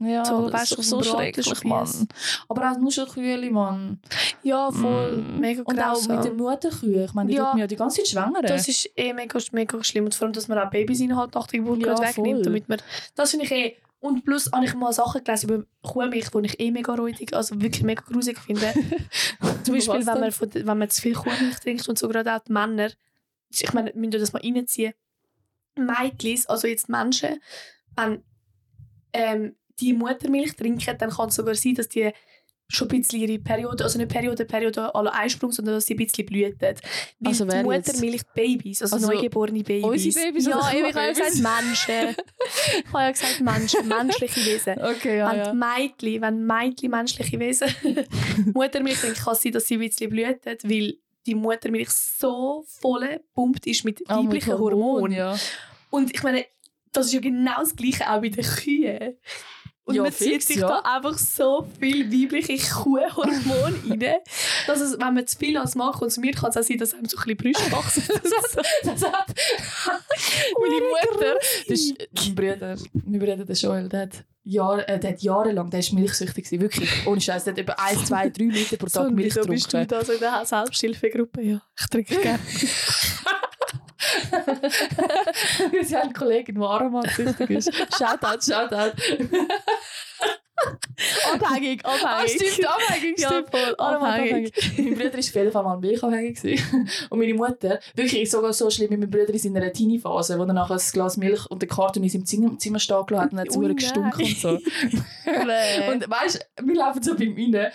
[0.00, 1.64] Ja, So, das weißt ist so schrecklich.
[1.64, 2.08] Mann.
[2.48, 4.00] Aber auch nur schon Kühe, Mann.
[4.44, 5.16] Ja, voll.
[5.16, 5.40] Mm.
[5.40, 7.04] Mega Und auch mit den Mutterkühen.
[7.04, 7.56] Ich meine, die Ja.
[7.56, 8.42] ja die ganze Zeit schwängern.
[8.46, 10.04] Das ist eh mega, mega schlimm.
[10.04, 12.46] Und vor allem, dass man auch Babysinhalt nach der Geburt Ja, wegnimmt.
[12.46, 12.80] Damit man,
[13.16, 13.76] das finde ich eh...
[14.00, 17.60] Und plus habe ich mal Sachen gelesen über Kuhmilch, die ich eh mega räudig, also
[17.60, 18.72] wirklich mega gruselig finde.
[19.64, 22.40] Zum Beispiel, wenn man, von, wenn man zu viel Kuhmilch trinkt und so gerade auch
[22.40, 22.90] die Männer.
[23.50, 24.94] Ich meine, müsst ihr das mal reinziehen.
[25.74, 27.40] Mädchen, also jetzt Menschen,
[27.96, 28.22] wenn
[29.12, 32.12] ähm, die Muttermilch trinken, dann kann es sogar sein, dass die
[32.70, 35.96] schon ein bisschen ihre Periode, also nicht Periode, Periode alle Einsprung, sondern dass sie ein
[35.96, 36.60] bisschen blüten.
[36.60, 36.74] Weil
[37.24, 37.64] Also die jetzt?
[37.64, 39.84] Muttermilch Babys, also, Also neugeborene Babys.
[40.06, 42.16] unsere Babys Ja, eben, ich habe ja gesagt Menschen.
[42.78, 44.78] ich habe ja gesagt Menschen, menschliche Wesen.
[44.82, 45.52] Okay, ja, wenn ja.
[45.54, 47.68] Mädchen, wenn Mädchen menschliche Wesen
[48.54, 50.94] Muttermilch trinken, kann es sein, dass sie ein bisschen blüten, weil
[51.26, 55.12] die Muttermilch so voll gepumpt ist mit mit weiblichen Hormonen.
[55.16, 55.36] ja.
[55.90, 56.44] Und ich meine,
[56.92, 59.16] das ist ja genau das Gleiche auch bei den Kühen.
[59.88, 60.68] Und Ja, man zieht fix, sich ja.
[60.68, 64.18] da einfach so viel weibliche Kuhhormone rein,
[64.66, 67.06] dass es, wenn man zu viel als Mann konsumiert, kann es auch sein, dass einem
[67.06, 68.02] so ein bisschen Brüste wachsen.
[68.84, 69.34] Das hat
[70.60, 71.34] meine Mutter,
[71.68, 75.70] das ist, mein Bruder, mein Bruder, der Joel, der hat, Jahr, äh, der hat jahrelang,
[75.70, 78.86] der ist milchsüchtig gewesen, wirklich, ohne Scheiß, der hat über 1, 2, 3 Liter pro
[78.86, 79.88] Tag Milch so bist du getrunken.
[79.88, 81.40] da so in der Selbsthilfegruppe.
[81.40, 82.38] Ja, ich trinke gerne.
[85.82, 87.72] Sie haben einen Kollegen, der aromatsüchtig ist.
[87.96, 88.92] Shoutout, Shoutout.
[91.32, 92.50] Abhängig, Ah, abhängig.
[92.52, 93.50] stimmt, abhängig, Ja, stimmt.
[93.50, 94.52] voll, Aromatabhängig.
[94.78, 96.62] mein Bruder war auf jeden Fall mal milchabhängig.
[97.10, 100.52] Und meine Mutter, wirklich sogar so schlimm, wie mein Bruder in seiner Teenie-Phase, wo er
[100.52, 103.64] nachher ein Glas Milch und den Karton in seinem Zimmer, Zimmer stehen gelassen hat und
[103.64, 104.48] hat es gestunken und so.
[105.28, 107.70] Und weißt du, wir laufen so bei ihm rein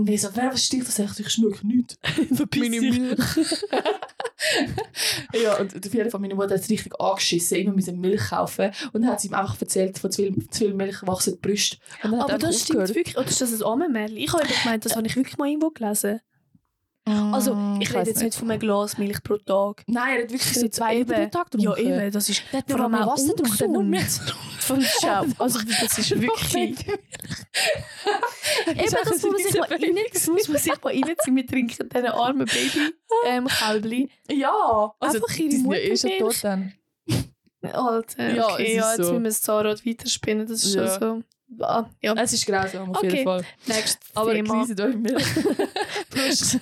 [0.00, 1.20] und ich so, wer was sticht das echt?
[1.20, 1.98] Ich schmecke nichts.
[2.56, 3.18] Meine Milch.
[5.42, 8.70] ja, und auf jeden Fall, meine Mutter hat es richtig angeschissen, immer müssen Milch kaufen.
[8.92, 11.40] Und dann hat sie ihm einfach erzählt, von zu viel, zu viel Milch wachsen die
[11.40, 11.76] Brüste.
[12.02, 13.16] Aber er das stimmt wirklich.
[13.16, 14.16] Oder ist das ein Ammenmärchen?
[14.16, 16.20] Ich habe gemeint, das habe ich wirklich mal irgendwo gelesen.
[17.32, 19.82] Also, ich Mm, rede jetzt nicht von einem Glas Milch pro Tag.
[19.86, 20.72] Nein, er hat wirklich so Eben.
[20.72, 22.00] zwei Liter pro Tag Ja, getrunken.
[22.00, 22.10] eben.
[22.12, 24.02] Das ist Der vor allem auch Wasser getrunken, der hat nur mehr
[24.60, 25.24] Von Schau.
[25.38, 26.76] Also, das ist wirklich...
[28.66, 31.36] Eben, das muss man sich mal rein, das muss man sich mal reinziehen.
[31.36, 32.92] Wir trinken diesen armen Baby
[33.26, 34.10] ähm, Kälbli.
[34.30, 36.18] Ja, also Einfach ihre die sind ja Muttermilch.
[36.18, 36.72] tot dann.
[37.62, 39.12] Alter, Ja, okay, ja, ist jetzt so.
[39.14, 40.46] müssen wir das Zahnrad weiterspinnen.
[40.46, 40.88] Das ist Ja.
[40.88, 41.22] schon so...
[41.60, 43.08] Ah, ja, Es ist grausam, auf Okay.
[43.10, 43.44] jeden Fall.
[43.66, 44.62] nächstes Aber Thema.
[44.64, 45.24] genießt euch Milch.
[46.10, 46.58] Prost.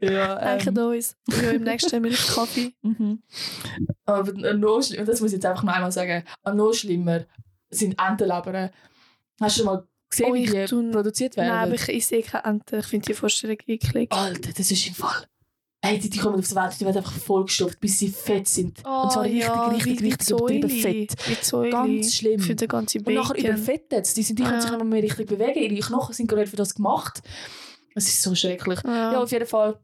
[0.00, 1.16] ja, Danke ähm, uns.
[1.28, 2.72] Ja, im nächsten Milchkaffee.
[2.82, 3.22] Mhm.
[4.06, 7.24] Aber noch schlimmer, das muss ich jetzt einfach noch einmal sagen, aber noch schlimmer
[7.68, 8.70] sind Entenlebern.
[9.40, 11.48] Hast du schon mal gesehen, Oh, wie die produziert werden?
[11.48, 12.78] Nein, aber ich, ich sehe keine Ente.
[12.78, 14.10] Ich finde die Vorstellung eklig.
[14.12, 15.26] Alter, das ist im Fall.
[15.88, 18.78] Ey, die, die kommen auf die Welt, die werden einfach vollgestopft, bis sie fett sind.
[18.84, 19.48] und zwar richtig,
[19.86, 21.70] richtig, richtig übertrieben fett.
[21.70, 22.40] Ganz schlimm.
[22.40, 23.22] Für den ganzen Und Bacon.
[23.22, 24.16] nachher überfettet.
[24.16, 24.60] Die, sind, die können Ja.
[24.60, 25.58] sich nicht mehr richtig bewegen.
[25.74, 27.22] Ihre Knochen sind gerade für das gemacht.
[27.94, 28.80] Es ist so schrecklich.
[28.84, 29.78] Ja, Ja, auf jeden Fall.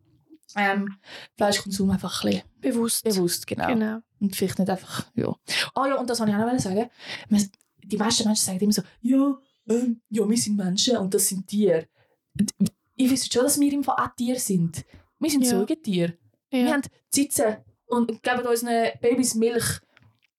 [0.54, 0.96] Ähm,
[1.36, 3.04] Fleischkonsum einfach ein bisschen bewusst.
[3.04, 3.68] bewusst, genau.
[3.68, 3.98] Genau.
[4.20, 5.34] Und vielleicht nicht einfach, ja.
[5.74, 6.90] Ah ja, und das wollte ich auch noch sagen.
[7.84, 9.38] Die meisten Menschen sagen immer so, ja,
[9.68, 11.86] ähm, ja, wir sind Menschen und das sind Tiere.
[12.38, 12.52] Und
[12.96, 14.84] Ich weiß schon, dass wir im Fall auch Tiere sind.
[15.22, 15.50] Wir sind Ja.
[15.50, 16.14] Säugetiere.
[16.50, 16.72] Wir Ja.
[16.72, 17.56] haben Zitzen
[17.86, 19.80] und geben unseren Babys Milch.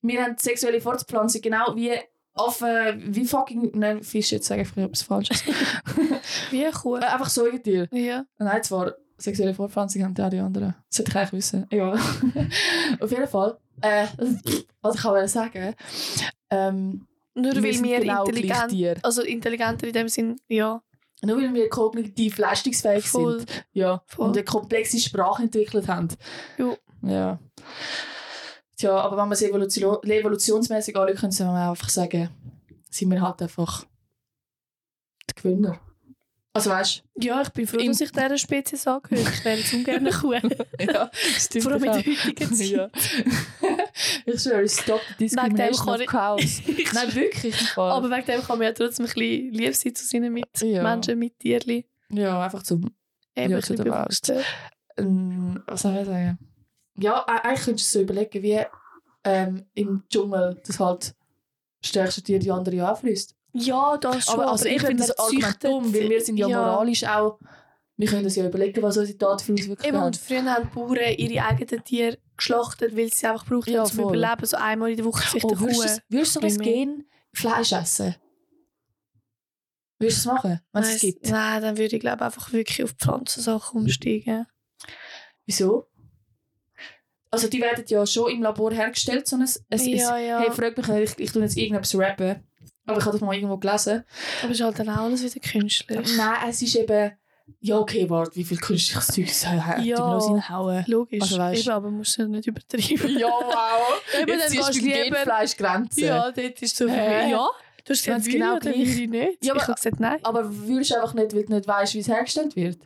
[0.02, 1.94] Wir haben sexuelle Fortpflanzung, genau wie
[2.36, 5.44] Affen, wie fucking, nein, Fische, jetzt sage ich etwas Falsches.
[6.50, 6.96] Wie eine Kuh.
[6.98, 7.88] Äh, Einfach Säugetiere.
[7.92, 8.26] Ja.
[8.40, 10.74] Nein, zwar sexuelle Fortpflanzung haben die auch die anderen.
[10.90, 11.68] Das sollte ich eigentlich wissen.
[11.72, 11.92] Ja.
[13.00, 13.60] Auf jeden Fall.
[13.82, 14.08] Äh,
[14.82, 15.76] was ich auch sagen
[16.50, 20.82] ähm, Nur weil sind wir genau intelligent, also intelligenter in dem Sinn, ja.
[21.26, 23.40] Nur weil wir kognitiv leistungsfähig Voll.
[23.40, 23.66] sind.
[23.72, 24.04] Ja.
[24.08, 24.28] Voll.
[24.28, 26.10] Und eine komplexe Sprache entwickelt haben.
[26.58, 26.78] Jo.
[27.02, 27.40] Ja.
[28.76, 32.30] Tja, aber wenn man es evolution evolutionsmäßig anschaut, können wir einfach sagen,
[32.90, 33.86] sind wir halt einfach
[35.30, 35.80] die Gewinner.
[36.56, 39.22] Also weißt Ja, ich bin froh, dass ich dieser Spezies angehöre.
[39.28, 40.34] Ich wäre jetzt ungern Kuh.
[40.80, 41.64] ja, stimmt.
[41.64, 42.70] Vor allem in der heutigen Zeit.
[42.70, 42.90] Ja.
[44.26, 46.62] ich schwöre, stop the Wegen dem discrimination of cows.
[46.94, 47.78] Nein, wirklich.
[47.78, 50.84] Aber wegen dem kann man ja trotzdem ein bisschen lieb sein zu seinen Ja.
[50.84, 51.84] Mitmenschen, mit Tierchen.
[52.10, 52.84] ja, einfach zum...
[53.36, 54.42] Eben Ja, ein bisschen bewusster.
[54.98, 56.38] Ähm, was soll ich sagen?
[57.00, 58.60] Ja, eigentlich könntest du so überlegen, wie
[59.24, 61.16] ähm, im Dschungel das halt
[61.84, 63.36] stärkste Tier die andere ja anfrisst.
[63.54, 64.40] Ja, das schon.
[64.40, 67.40] Aber also ich finde das züchtet- dumm, weil wir sind ja, moralisch auch...
[67.96, 70.08] Wir können uns ja überlegen, was unsere für Auswirkungen Eben, haben.
[70.08, 73.84] und früher haben die Bauern ihre eigenen Tiere geschlachtet, weil sie sie einfach brauchten, Ja,
[73.84, 74.18] um zum voll.
[74.18, 74.46] Überleben.
[74.48, 75.66] So einmal in der Woche vielleicht Oh, eine Kuh.
[75.68, 76.74] du das- würdest du so ein mehr.
[76.74, 78.16] Gen Fleisch essen?
[80.00, 81.30] Würdest du es machen, wenn es gibt?
[81.30, 84.48] Nein, dann würde ich glaube einfach wirklich auf Pflanzensachen umsteigen.
[85.46, 85.88] Wieso?
[87.30, 90.40] Also die werden ja schon im Labor hergestellt, so ein, es, es, ja, ja.
[90.40, 92.44] Hey, frag mich nicht, ich, ich tue jetzt irgendetwas rappen,
[92.86, 94.04] aber ich habe das mal irgendwo gelesen.
[94.42, 96.18] Aber es ist halt dann auch alles wieder künstlich.
[96.18, 97.12] Nein, es ist eben,
[97.60, 99.98] ja okay, warte, wie viel künstliches Zeug es hat, Ja.
[100.00, 100.84] noch reinhauen.
[100.88, 101.22] Logisch.
[101.22, 103.18] Also weisst- Eben, aber musst du nicht übertreiben.
[103.18, 104.02] Ja, wow.
[104.20, 106.04] Eben, dann Jetzt ziehst gehst du du beim lieber- Genfleisch Grenzen.
[106.06, 106.96] Ja, dort ist so viel.
[106.96, 107.32] Hä?
[107.32, 107.50] Ja,
[107.86, 109.44] du hast gesagt, genau gleich- nicht.
[109.44, 110.20] Ja, aber- ich habe gesagt, nein.
[110.24, 112.80] Aber würdest du einfach nicht, weil du nicht weißt, wie es hergestellt wird?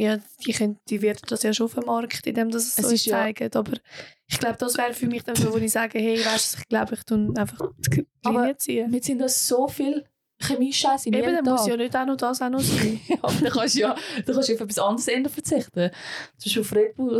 [0.00, 3.04] Ja, die, können, die werden das ja schon vermarktet, indem das es Es so ist
[3.06, 3.50] ja- zeigen.
[3.54, 3.72] Aber
[4.28, 6.68] ich glaube, das wäre für mich dann so, wo ich sage, hey, weißt du, ich
[6.68, 8.92] glaube, ich tue einfach die Linie ziehen.
[8.92, 10.04] Wir sind da so viel
[10.40, 13.00] Chemie-Scheiße in Eben, dann muss ja nicht auch noch das auch noch sein.
[13.08, 15.90] Ja, aber dann kannst du ja dann kannst du auf etwas anderes ändern verzichten.
[16.36, 17.18] Zum Beispiel auf Red Bull.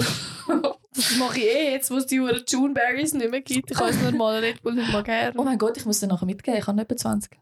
[0.95, 3.71] Das mache ich eh jetzt, wo es die Uhren June Berries nicht mehr gibt.
[3.71, 5.45] Ich kann das normale Red Bull nicht mehr oh gerne.
[5.45, 6.59] mein Gott, ich muss dir nachher mitgeben.
[6.59, 7.39] Ich habe etwa 20.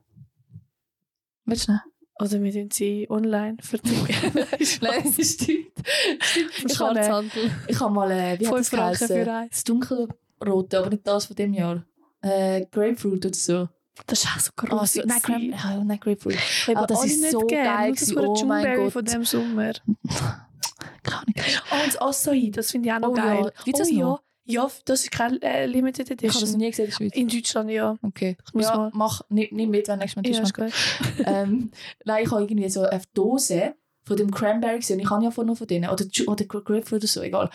[1.46, 1.80] Willst du noch?
[2.18, 4.14] Oder wir tun sie online verticken.
[4.82, 5.72] Nein, das stimmt.
[6.20, 6.70] stimmt.
[6.70, 7.30] Ich habe,
[7.68, 9.24] ich habe mal, äh, wie hat das 5 Franken geheißen?
[9.24, 9.50] für eins.
[9.50, 11.84] Das dunkelrote, aber nicht das von dem Jahr.
[12.26, 13.68] Äh, Grapefruit oder so.
[14.06, 14.92] Das ist auch so Oh, gross.
[14.92, 16.36] so nein, Gra ja, nein, Grapefruit.
[16.68, 18.92] Eben Ah, das ist nicht so gern, geil das für Oh mein Gott.
[18.92, 19.72] von diesem Sommer.
[21.02, 21.34] Keine Ahnung.
[21.70, 23.38] Oh, und das Acai, das finde ich auch noch Oh geil.
[23.44, 24.22] ja, gibt's das oh, noch?
[24.44, 24.62] Ja.
[24.64, 26.58] ja, das ist keine äh, Limited Ich habe das noch Edition.
[26.60, 27.12] nie gesehen in der Schweiz.
[27.14, 27.96] In Deutschland, ja.
[28.02, 28.36] Okay.
[28.52, 30.72] muss Ja, mal- mach, nimm, nimm mit, wenn nächstes Mal Ja, Tisch ist gut.
[31.26, 31.70] ähm,
[32.04, 35.00] Nein, ich habe irgendwie so eine Dose von dem Cranberry gesehen.
[35.00, 35.88] Ich habe ja vorhin noch von denen.
[35.90, 37.50] Oder, oder Grapefruit oder so, egal.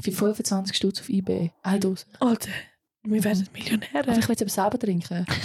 [0.00, 1.52] Für 25 Stutz auf Ebay.
[1.62, 2.04] Eine Dose.
[2.20, 2.50] Alter,
[3.10, 4.18] wir werden Aber Millionäre.
[4.18, 5.26] ich will es eben selber trinken.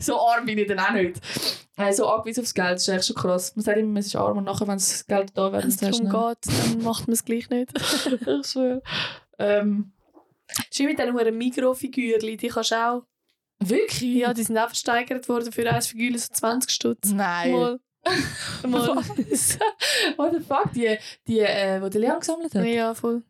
[0.00, 1.20] so arm bin ich dann auch nicht.
[1.76, 3.56] Äh, so angewiesen aufs Geld, das ist eigentlich schon krass.
[3.56, 5.76] Man sagt immer, man ist arm und nachher, wenn das Geld da wäre, Wenn es
[5.78, 7.72] darum geht, dann macht man es gleich nicht.
[8.42, 8.82] Ich schwöre.
[9.38, 9.92] Ähm,
[10.70, 13.02] Schön mit diesen Mikrofigürchen, die kannst du auch...
[13.58, 14.16] wirklich?
[14.16, 17.10] Ja, die sind auch versteigert worden für ein Figürchen so 20 Stutz.
[17.10, 17.52] Nein.
[17.52, 17.80] Mal.
[18.68, 18.96] Mal.
[18.96, 20.72] What the fuck?
[20.74, 20.96] Die,
[21.26, 22.64] die, äh, die Leon gesammelt hat?
[22.66, 23.22] ja, voll.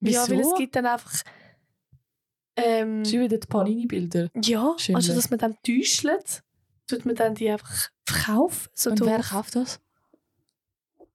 [0.00, 0.20] Wieso?
[0.20, 1.12] Ja, weil es gibt dann einfach...
[2.64, 4.30] Ähm, Schon wieder die Panini-Bilder.
[4.42, 4.96] ja, Schindler.
[4.96, 6.42] also dass man dann täuschelt,
[6.86, 8.68] tut man dann die einfach verkaufen.
[8.74, 9.80] So Und wer kauft das?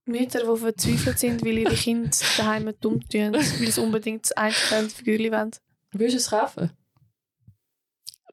[0.06, 4.96] Mütter, die verzweifelt sind, weil ihre Kinder daheim dumm tun, weil sie unbedingt das eingetrennte
[4.96, 5.52] Figürchen wollen.
[5.94, 6.72] Willst du es kaufen?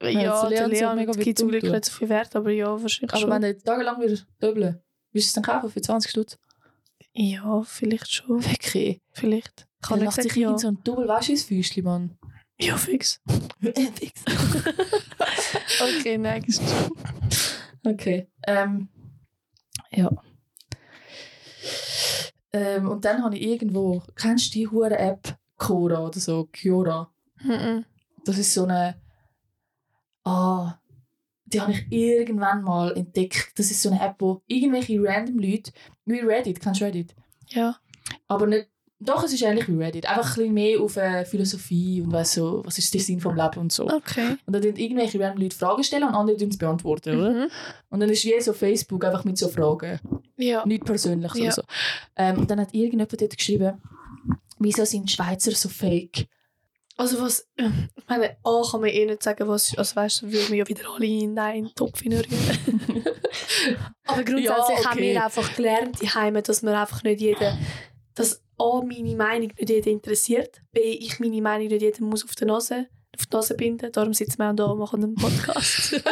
[0.03, 3.21] Ja, der Leon Leon gibt zum Glück nicht so viel Wert, aber ja, wahrscheinlich Aber
[3.21, 3.31] schon.
[3.31, 4.81] wenn du tagelang wieder doppeln
[5.13, 6.39] willst du es dann kaufen für 20 Stutz?
[7.13, 8.45] Ja, vielleicht schon.
[8.45, 9.01] Wirklich?
[9.13, 9.69] Vielleicht.
[9.83, 10.49] Kann macht sich ja.
[10.49, 12.19] irgend so ein doppel Wäschungsfüßchen, Mann.
[12.63, 13.21] Ja, fix.
[13.61, 14.25] Fix.
[15.81, 16.63] Okay, next.
[17.85, 18.29] okay.
[18.47, 18.89] Ähm,
[19.91, 20.11] ja.
[22.53, 27.13] Ähm, und dann habe ich irgendwo, kennst du die hure App Cora oder so, Kiora?
[28.25, 29.01] Das ist so eine.
[30.25, 30.79] Ah,
[31.47, 33.59] die habe ich irgendwann mal entdeckt.
[33.59, 35.73] Das ist so eine App, wo irgendwelche random Leute,
[36.05, 37.17] wie Reddit, kennst du Reddit?
[37.49, 37.77] Ja.
[38.29, 38.69] Aber nicht.
[39.05, 40.07] Doch, es ist ähnlich wie Reddit.
[40.07, 43.35] Einfach ein bisschen mehr auf äh, Philosophie und weiss so, was ist der Sinn vom
[43.35, 43.89] Leben und so.
[43.89, 44.37] Okay.
[44.47, 47.31] Und dann irgendwelche random Leute Fragen stellen und andere es beantworten, oder?
[47.31, 47.49] Mhm.
[47.91, 49.99] Und dann ist wie so Facebook einfach mit so Fragen.
[50.37, 50.65] Ja.
[50.67, 51.51] Nicht persönlich Ja.
[51.51, 51.63] so.
[52.17, 53.81] Ähm, und dann hat irgendjemand dort geschrieben,
[54.59, 56.27] wieso sind Schweizer so fake?
[56.97, 60.49] Also was, ich meine, A kann man eh nicht sagen, was, also weißt du, würde
[60.51, 62.59] man ja wieder alle in einen Topf hineinrühren.
[64.07, 64.85] Aber grundsätzlich Ja, okay.
[64.85, 67.59] haben wir einfach gelernt, die Heime, dass man einfach nicht jeden,
[68.15, 72.35] dass A, meine Meinung nicht jeden interessiert, B, ich meine Meinung nicht jedem muss auf
[72.35, 75.93] die Nase, auf die Nase binden, darum sitzen wir auch da und machen einen Podcast.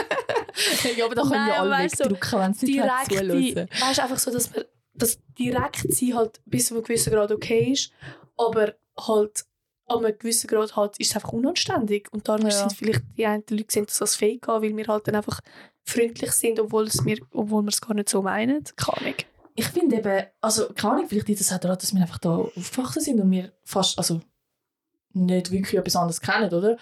[0.97, 3.69] ja, aber da können ja alle wegdrücken, wenn sie direkt, zuhören.
[3.81, 7.31] weißt du, einfach so, dass man, das direkt sein halt bis zu einem gewissen Grad
[7.31, 7.93] okay ist,
[8.37, 9.45] aber halt
[9.87, 12.51] an einem gewissen Grad halt ist es einfach unanständig und darum Ja.
[12.53, 15.41] sind vielleicht die einen Leute sehen das als fake an, weil wir halt dann einfach
[15.85, 18.63] freundlich sind, obwohl, es wir, obwohl wir es gar nicht so meinen.
[18.77, 19.15] Keine Ahnung.
[19.61, 22.31] Ich finde eben, also keine Ahnung, vielleicht liegt das auch daran, dass wir einfach da
[22.31, 24.21] aufgewachsen sind und wir fast, also
[25.13, 26.77] nicht wirklich etwas anderes kennen, oder?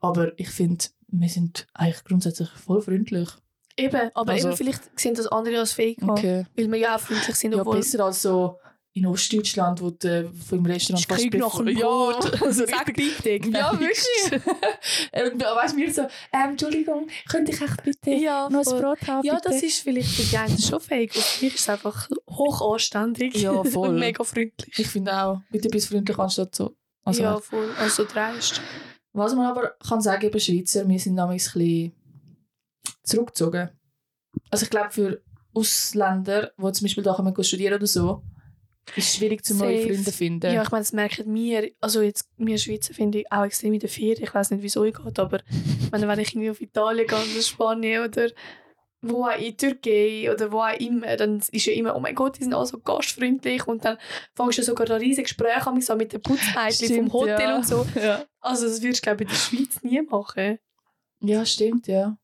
[0.00, 3.28] Aber ich finde, wir sind eigentlich grundsätzlich voll freundlich.
[3.76, 6.46] Eben, aber Also- eben vielleicht sehen das andere als fake Okay.
[6.56, 7.76] weil wir ja auch freundlich sind, Ja, obwohl...
[7.76, 8.58] besser als so
[8.94, 11.88] in Ostdeutschland, wo du von dem Restaurant Ist Krieg nach dem Ja,
[12.42, 13.30] also Sag bitte.
[13.48, 14.32] Ja, wirklich.
[14.32, 18.80] Und weißt du, wir so, ähm, Entschuldigung, könnte ich echt bitte Ja, noch ein voll.
[18.80, 19.26] Brot haben?
[19.26, 19.48] Ja, bitte?
[19.48, 21.14] das ist vielleicht für die einen schon fake.
[21.14, 23.36] Für mich ist es einfach hoch anständig.
[23.36, 23.88] Ja, voll.
[23.90, 24.78] Und mega freundlich.
[24.78, 26.76] Ich finde auch, bitte bist freundlich anstatt so.
[27.04, 27.70] Also, ja, voll.
[27.78, 28.60] Also dreist.
[29.14, 31.92] Was man aber kann sagen über Schweizer, wir sind damals ein bisschen
[33.04, 33.70] zurückgezogen.
[34.50, 35.22] Also ich glaube für
[35.54, 38.22] Ausländer, die zum Beispiel da kommen studieren oder so,
[38.96, 39.82] ist schwierig, zu neue.
[39.82, 40.52] Freunde zu finden.
[40.52, 43.80] Ja, ich meine, das merken wir, also jetzt wir Schweizer finde ich auch extrem in
[43.80, 44.22] der Ferien.
[44.22, 45.40] Ich weiß nicht, wieso ich geht, aber
[45.90, 48.28] meine, wenn ich irgendwie auf Italien gehe oder Spanien oder
[49.02, 52.38] wo auch in Türkei oder wo auch immer, dann ist ja immer, oh mein Gott,
[52.38, 53.98] die sind alle so gastfreundlich und dann
[54.34, 57.56] fängst du sogar ein riesiges Gespräch an so mit den Putzmädchen vom Hotel ja.
[57.56, 57.86] und so.
[58.00, 58.24] Ja.
[58.40, 60.58] Also das würdest du, glaube ich, in der Schweiz nie machen.
[61.20, 62.16] ja, stimmt, ja.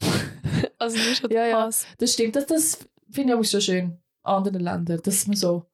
[0.78, 1.70] Also nur schon Ja, ja.
[1.98, 2.12] das.
[2.12, 2.78] Stimmt, das, das
[3.10, 5.66] finde ich auch so schön an anderen Ländern, dass man so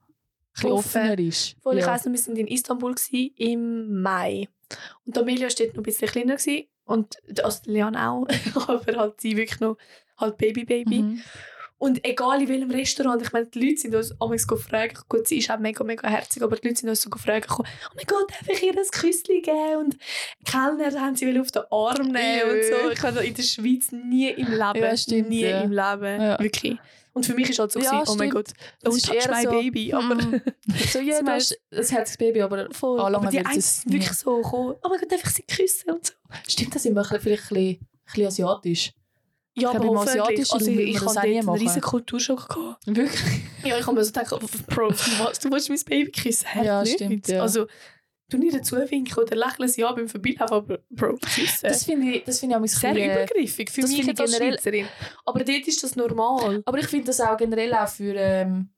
[0.62, 1.00] bisschen Offen.
[1.02, 1.56] offener ist.
[1.62, 1.90] Voll, ich ja.
[1.92, 4.48] weiss noch, wir waren in Istanbul gsi im Mai.
[5.06, 8.26] Und Amelia steht noch ein bisschen kleiner gsi und also Leon auch,
[8.68, 9.76] aber halt sie wirklich noch
[10.16, 11.02] halt Baby Baby.
[11.02, 11.22] Mhm.
[11.80, 15.38] Und egal in welchem Restaurant, ich meine, die Leute sind uns amigs gefragt, gut, sie
[15.38, 17.62] ist auch mega, mega herzig, aber die Leute sind uns so gefragt, oh
[17.94, 19.76] mein Gott, darf ich ihr ein Küsschen geben?
[19.84, 19.96] Und
[20.44, 22.90] Kellner haben sie auf den Arm nehmen und so.
[22.90, 25.60] Ich habe in der Schweiz nie im Leben, Ja, stimmt, nie ja.
[25.60, 26.40] im Leben, Ja.
[26.40, 26.78] wirklich.
[27.18, 28.30] Und für mich ist halt so, Ja, gewesen, oh mein.
[28.30, 28.48] Gott,
[28.86, 30.14] oh, ist touch eher my so, baby, aber...
[30.14, 30.40] mm,
[30.92, 33.00] so, ja, du hast ein herziges Baby, aber Voll.
[33.00, 36.06] anlangen Aber die sind wirklich so gekommen, oh mein Gott, darf ich sie küssen und
[36.06, 36.12] so.
[36.48, 38.92] Stimmt, das sind wir vielleicht ein bisschen, ein bisschen asiatisch.
[39.54, 42.86] Ja, Ich aber im asiatischen Also ich, ich das dort einen riesen Kulturschock gehabt.
[42.86, 43.40] Wirklich?
[43.64, 44.30] Ja, ich habe mir so gedacht,
[44.68, 46.46] Bro, du willst, du willst mein Baby küssen?
[46.62, 47.42] Ja, stimmt, ja.
[47.42, 47.66] Also,
[48.30, 51.18] du nicht dazu winken oder lächeln sie an beim Vorbeilaufen, aber Bro.
[51.62, 54.86] Das finde ich, das finde ich auch sehr übergriffig für mich als generell- Schweizerin.
[55.24, 56.62] Aber dort ist das normal.
[56.64, 58.70] Aber ich finde das auch generell auch für, ähm,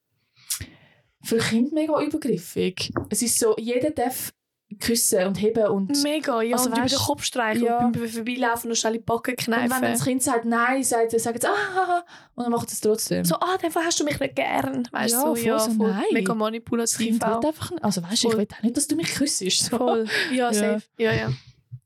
[1.22, 2.92] für Kinder mega übergriffig.
[3.10, 4.32] Es ist so, jeder darf
[4.80, 6.56] küssen und heben und, Mega, ja.
[6.56, 7.84] Also und über weißt- den Kopf streichen ja.
[7.86, 9.92] und beim Vorbeilaufen und schnell in die Backen und wenn dann kneifen.
[9.92, 13.24] das Kind sagt Nein, sagt, sagen sie ah, und dann macht es trotzdem.
[13.24, 14.88] So, ah, dann hast du mich nicht gern.
[14.90, 16.04] Weißt Ja, du, so, voll ja, so, voll nein.
[16.12, 16.98] mega das manipulativ.
[16.98, 17.44] Kind auch.
[17.44, 17.70] einfach.
[17.80, 19.64] Also weißt du, ich will auch nicht, dass du mich küssest.
[19.66, 19.78] So.
[19.78, 20.06] Voll.
[20.32, 20.82] Ja, safe.
[20.98, 21.32] Ja, ja.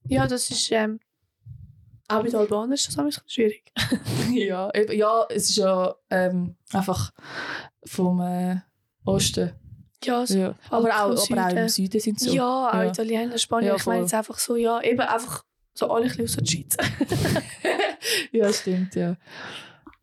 [0.07, 0.71] Ja, das ist.
[0.71, 1.01] Ähm,
[2.09, 3.73] auch mit Albanern ist das ein bisschen schwierig.
[4.33, 7.13] ja, ja, es ist ja ähm, einfach
[7.87, 8.57] vom äh,
[9.07, 9.53] Osten.
[10.07, 10.39] Ja, so.
[10.39, 10.55] Ja.
[10.71, 12.01] Aber, auch, aber auch im Süden.
[12.01, 12.33] Sind so.
[12.33, 12.85] Ja, auch Ja.
[12.87, 13.69] Italiener, Spanier.
[13.69, 16.47] Ja, ich meine jetzt einfach so, ja, eben einfach so alle ein bisschen aus der
[16.47, 16.77] Schweiz.
[18.33, 19.17] ja, stimmt, ja.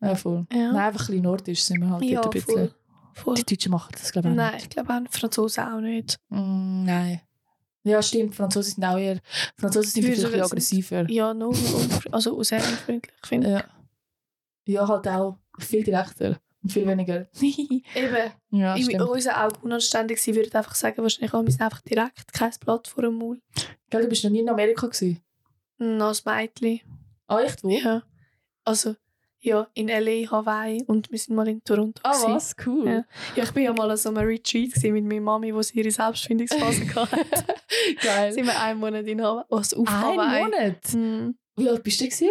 [0.00, 0.46] Ja, voll.
[0.52, 0.72] Ja.
[0.72, 2.54] Nein, einfach ein bisschen nordisch sind wir halt ja, ein bisschen.
[2.54, 2.74] voll.
[3.14, 3.34] voll.
[3.34, 6.06] Die Deutschen machen das, glaube ich, auch Nein, ich glaube auch Franzosen auch nicht.
[6.06, 6.20] nicht.
[6.28, 7.20] Mm, nein.
[7.84, 8.34] Ja, stimmt.
[8.34, 9.18] Franzosen sind auch eher...
[9.56, 11.10] Franzosen sind vielleicht ein bisschen aggressiver.
[11.10, 11.54] Ja, nur
[12.12, 13.64] also sehr unfreundlich, finde Ja.
[14.64, 16.38] Ja, halt auch viel direkter.
[16.66, 17.26] Viel weniger...
[17.40, 17.58] ich.
[17.94, 19.02] Eben, ja, in stimmt.
[19.02, 22.86] unseren Augen unanständig sein, würde ich einfach sagen, wahrscheinlich, oh, wir einfach direkt, kein Blatt
[22.88, 23.40] vor dem Maul.
[23.90, 25.20] Gell, du bist noch nie in Amerika gewesen?
[25.78, 26.80] Noch als Mädchen.
[27.26, 27.64] Ah, echt?
[27.64, 27.70] Wo?
[27.70, 28.02] Ja.
[28.64, 28.94] Also,
[29.40, 32.00] ja, in L.A., Hawaii und wir sind mal in Toronto.
[32.04, 32.34] Ah, gewesen.
[32.34, 32.54] was?
[32.64, 32.86] Cool.
[32.86, 33.04] Ja.
[33.34, 35.90] Ja, ich bin ja mal an so einem Retreat mit meiner Mami, wo sie ihre
[35.90, 37.26] Selbstfindungsphase hatte.
[38.00, 38.32] Geil.
[38.32, 39.44] sind wir einen Monat in Hawaii.
[39.50, 40.42] Also auf Ein Hawaii.
[40.44, 40.94] Monat?
[40.94, 41.36] Mhm.
[41.56, 42.30] Wie alt bist du gewesen?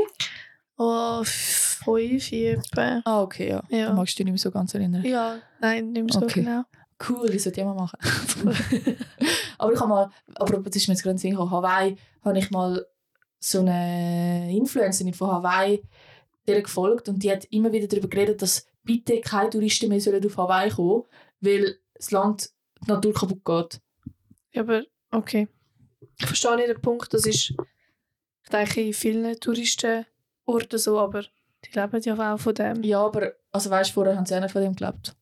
[0.83, 3.01] Oh, fünf, etwa.
[3.05, 3.63] Ah, okay, ja.
[3.69, 3.85] Ja.
[3.87, 5.05] Dann magst du dich nicht mehr so ganz erinnern.
[5.05, 6.41] Ja, nein, nicht mehr so Okay.
[6.41, 6.63] genau.
[7.07, 7.99] Cool, das sollte ich mal machen.
[9.59, 12.83] aber ich habe mal, aber das ist mir jetzt gerade Sinn Hawaii, habe ich mal
[13.39, 15.83] so eine Influencerin von Hawaii
[16.47, 20.25] der gefolgt und die hat immer wieder darüber geredet, dass bitte keine Touristen mehr sollen
[20.25, 21.03] auf Hawaii kommen
[21.41, 22.49] weil das Land
[22.83, 23.81] die Natur kaputt geht.
[24.53, 25.47] Ja, aber okay.
[26.19, 29.39] Ich verstehe nicht den Punkt, das ist, ich denke, in vielen
[30.51, 31.23] Touristenorten so, aber
[31.65, 32.83] die leben ja auch von dem.
[32.83, 35.15] Ja, aber also weißt, vorher haben sie auch nicht von dem gelebt.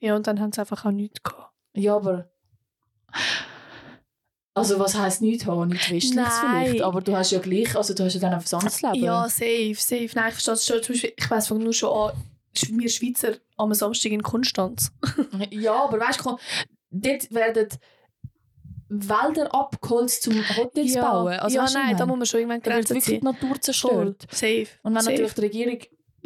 [0.00, 1.52] Ja, und dann haben sie einfach auch nichts gehabt.
[1.74, 2.30] Ja, aber
[4.54, 5.68] also was heisst nichts haben?
[5.68, 6.66] Nichts Westliches Nein.
[6.66, 9.04] vielleicht, aber du hast ja gleich, also du hast ja dann ein anderes Leben.
[9.04, 10.10] Ja, safe, safe.
[10.14, 10.82] Nein, ich verstehe es schon.
[10.82, 12.16] Zum Beispiel, ich weiss von nur schon an,
[12.68, 14.92] wir Schweizer am Samstag in Konstanz.
[15.50, 16.36] Ja, aber weißt du,
[16.90, 17.68] dort werden
[18.90, 21.34] Wälder abgeholzt, um Hotels zu bauen.
[21.34, 23.24] Also, ja, nein, da muss man schon irgendwann Grenzen wirklich die ziehen.
[23.24, 24.26] Natur zerstört.
[24.30, 24.66] Safe.
[24.82, 25.12] Und wenn safe.
[25.12, 25.78] natürlich die Regierung,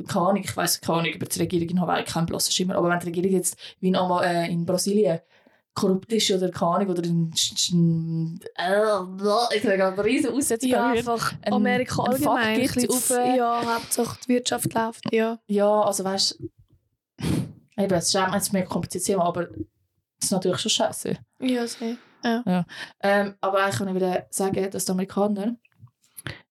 [0.09, 2.89] keine Ahnung, ich weiss keine Ahnung über die Regierung in Hawaii, kein blasser Schimmer, aber
[2.89, 5.21] wenn die Regierung jetzt wie in, äh, in Brasilien
[5.75, 7.31] korrupt ist oder keine Ahnung, oder in,
[8.57, 12.61] äh, ich sage einen riesen Aussetzer ja, einfach ein- Amerika ein Fakt allgemein.
[12.85, 15.13] ein auf, äh, ja, Hauptsache die Wirtschaft läuft.
[15.13, 15.39] Ja.
[15.47, 16.49] Ja, also weißt du,
[17.77, 21.17] eben, es ist ist mehr kompliziert, aber es ist natürlich schon scheiße.
[21.41, 21.67] Ja,
[22.45, 22.67] safe.
[23.03, 25.57] Ähm, aber eigentlich kann ich wieder sagen, dass die Amerikaner,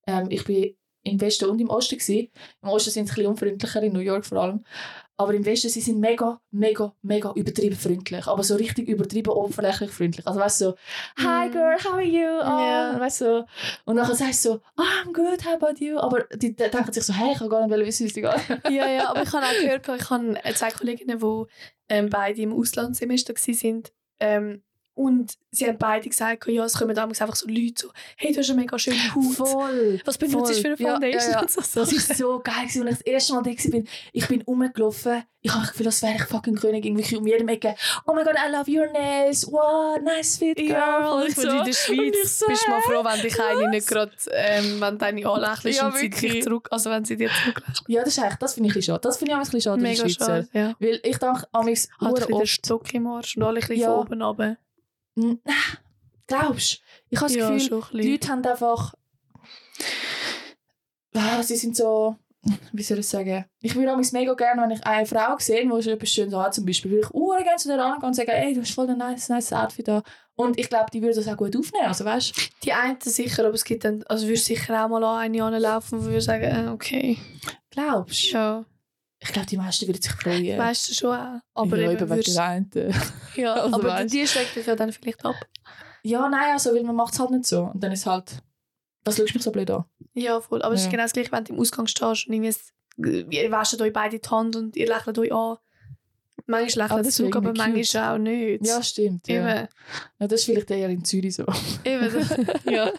[0.07, 2.29] ähm, ich bin im Westen und im Osten gewesen.
[2.61, 4.63] Im Osten sind sie ein bisschen unfreundlicher, in New York vor allem.
[5.17, 8.25] Aber im Westen sie sind mega, mega, mega übertrieben freundlich.
[8.25, 10.25] Aber so richtig übertrieben oberflächlich freundlich.
[10.25, 10.75] Also weißt du, so,
[11.17, 11.51] hi Mhm.
[11.51, 12.25] girl, how are you?
[12.25, 12.99] Oh, Ja.
[12.99, 13.45] weißt du, so.
[13.85, 15.97] Und dann sagst du so, oh, I'm good, how about you?
[15.99, 18.21] Aber die, die denken sich so, hey, ich kann gar nicht wissen, wie es dir
[18.21, 18.63] geht.
[18.73, 21.43] ja, ja, aber ich habe auch gehört, ich habe zwei Kolleginnen, die
[21.89, 23.83] ähm, beide im Auslandssemester waren.
[24.19, 24.63] Ähm,
[24.95, 28.39] und sie haben beide gesagt, ja, es kommen damals einfach so Leute so, hey, du
[28.39, 29.35] hast eine mega schöne Haut.
[29.35, 29.99] Voll.
[30.05, 31.21] Was benutzt du für eine Ja, Foundation?
[31.31, 31.41] ja, ja.
[31.41, 33.81] Und so Das war so geil, gewesen, als ich das erste Mal da war.
[34.13, 35.23] Ich bin rumgelaufen.
[35.45, 36.95] Ich habe das Gefühl, als wäre ich fucking Königin.
[36.95, 37.75] Wirklich um jedem Ecke.
[38.05, 39.45] Oh my god, I love your nails.
[39.51, 40.69] Wow, nice fit, girl.
[40.69, 41.01] Ja,
[41.33, 41.45] voll.
[41.45, 44.79] Meine, in der Schweiz so, bist du mal froh, wenn dich eine nicht gerade, ähm,
[44.79, 47.85] wenn deine anlächelst Ja, und sie dich zurück, also wenn sie dir zurücklächeln.
[47.87, 48.99] Ja, das ist echt, das finde ich ein schade.
[49.01, 50.25] Das finde ich auch ein bisschen schade, Mega Schweizer.
[50.25, 50.75] schade, ja.
[50.79, 52.47] Weil ich denke, amigs Hat ein bisschen den.
[52.47, 53.91] Stock im Arsch und alle ein bisschen Ja.
[53.91, 54.57] von oben runter.
[55.15, 55.37] Nein,
[56.27, 56.77] glaubst du?
[57.09, 58.11] Ich habe das Ja, Gefühl.
[58.11, 58.93] Leute haben einfach...
[61.15, 62.15] Ah, sie sind so...
[62.73, 63.45] Wie soll ich sagen?
[63.61, 66.65] Ich würde amigs mega gerne, wenn ich eine Frau sehe, die etwas Schönes hat, zum
[66.65, 68.97] Beispiel, würde ich uh, gerne zu der angehen und sagen, ey, du hast voll ein
[68.97, 70.03] nice, nice Outfit da.
[70.35, 72.33] Und ich glaube, die würde das auch gut aufnehmen, also weißt?
[72.63, 76.03] Die einen sicher, aber es gibt dann, also würdest sicher auch mal an eine anlaufen,
[76.05, 77.17] wo wir sagen, äh, okay,
[77.69, 78.37] Glaubst du?
[78.37, 78.65] ja.
[79.23, 80.57] Ich glaube, die meisten würden sich freuen.
[80.59, 81.39] Weißt du schon auch.
[81.53, 82.69] Aber ja, eben wegen der einen.
[83.35, 85.35] ja, also aber weißt- die schlägt dich ja dann vielleicht ab.
[86.03, 87.63] Ja, nein, also, weil man macht es halt nicht so.
[87.73, 88.37] Und dann ist halt,
[89.05, 89.85] was schaust du mich so blöd an?
[90.13, 90.61] Ja, voll.
[90.61, 90.87] Aber es Ja.
[90.87, 93.93] ist genau das gleiche, wenn du im Ausgang stehst und irgendwie es- ihr wäscht euch
[93.93, 95.57] beide die Hand und ihr lächelt euch an.
[96.45, 97.57] Manchmal Aber lächelt das zurück, aber cute.
[97.57, 98.67] manchmal auch nicht.
[98.67, 99.27] Ja, stimmt.
[99.29, 99.35] Ja.
[99.35, 99.67] Eben.
[100.19, 101.45] Ja, das ist vielleicht eher in Zürich so.
[101.85, 102.11] Eben.
[102.69, 102.91] ja.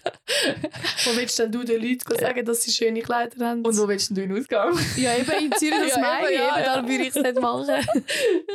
[1.05, 3.63] Wo willst denn du den Leuten sagen, dass sie schöne Kleider haben?
[3.63, 4.73] Und wo willst denn du in den Ausgang?
[4.97, 6.39] ja, eben in Zürich, das Ja, meine ich.
[6.39, 6.89] ja, Eben, ja.
[6.89, 7.75] würde ich es nicht machen.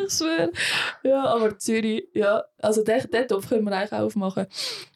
[0.08, 0.52] ich schwöre.
[1.04, 2.44] Ja, aber Zürich, ja.
[2.58, 4.48] Also den, den Topf können wir eigentlich auch aufmachen.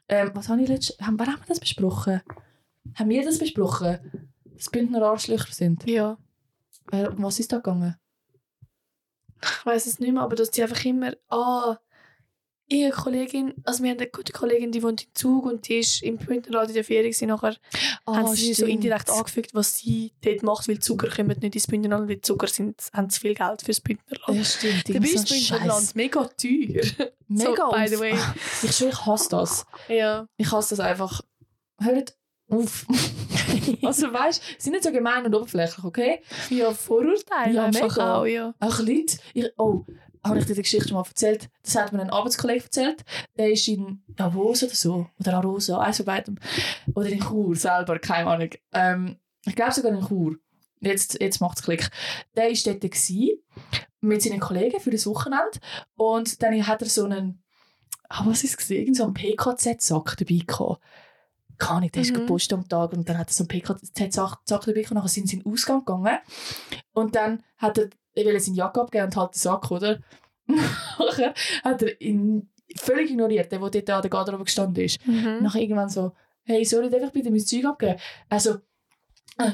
[0.10, 0.98] Ähm, was habe ich letztes...
[1.00, 2.22] Haben, wann haben wir das besprochen?
[2.96, 4.00] Haben wir das besprochen?
[4.56, 5.88] Dass Bündner Arschlöcher sind?
[5.88, 6.18] Ja.
[6.92, 7.96] Was ist da gegangen?
[9.44, 11.78] Ich weiß es nicht mehr, aber dass die einfach immer, ah,
[12.68, 16.02] ihre Kollegin, also wir haben eine gute Kollegin, die wohnt in Zug und die ist
[16.02, 17.28] im Bündnerrad in der Ferien gewesen.
[17.28, 17.56] Nachher
[18.08, 22.10] haben sie so indirekt angefügt, was sie dort macht, weil Zucker kommen nicht ins Bündnerland,
[22.10, 24.38] weil Zucker sind, haben zu viel Geld fürs Bündnerland.
[24.38, 24.90] Ja, stimmt.
[24.90, 27.12] Dabei ist so Bündnerland mega teuer.
[27.28, 28.16] Mega so, by the way.
[28.64, 29.66] Ich schwöre, ich hasse das.
[29.88, 30.28] Ja.
[30.38, 31.22] Ich hasse das einfach.
[31.80, 32.16] Hört
[32.54, 32.86] auf.
[33.84, 36.22] also weißt du, sind nicht so gemein und oberflächlich, okay?
[36.50, 38.16] Ja, Vorurteile Ja, einfach mega.
[38.16, 38.54] auch, ja.
[38.60, 39.86] Auch Leute, ich, oh,
[40.24, 41.50] habe ich dir die Geschichte schon mal erzählt?
[41.64, 43.04] Das hat mir ein Arbeitskollege erzählt.
[43.38, 46.38] Der ist in Davos oder so, oder Arosa, eins von beidem.
[46.96, 48.50] Oder in Chur selber, keine Ahnung.
[48.72, 50.38] Ähm, ich glaube sogar in Chur.
[50.80, 51.90] Jetzt, jetzt macht es Klick.
[52.36, 53.40] Der war dort gewesen,
[54.02, 55.60] mit seinen Kollegen für das Wochenende.
[55.96, 57.42] Und dann hat er so einen,
[58.10, 60.82] ah, was ist es so einen PKZ-Sack dabei gehabt.
[61.64, 62.16] Keine Ahnung, der ist Mhm.
[62.16, 64.92] gepostet am Tag und dann hat er so einen PKZ-Sack dabei gehabt.
[64.92, 66.18] Nachher sind sie in den Ausgang gegangen.
[66.94, 70.00] Und dann hat er, er will seine Jacke abgeben und halt den Sack, oder?
[70.48, 71.34] Nachher
[71.64, 75.06] hat er ihn völlig ignoriert, der, der dort an der Garderobe gestanden ist.
[75.08, 75.40] Mhm.
[75.42, 76.12] Nachher irgendwann so,
[76.44, 78.00] hey, soll ich dir einfach bitte mein Zeug abgeben?
[78.30, 78.60] Also,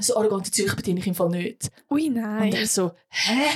[0.02, 1.70] so arrogante Zeug bediene ich im Fall nicht.
[1.90, 2.44] Ui, nein.
[2.44, 3.50] Und er so, hä?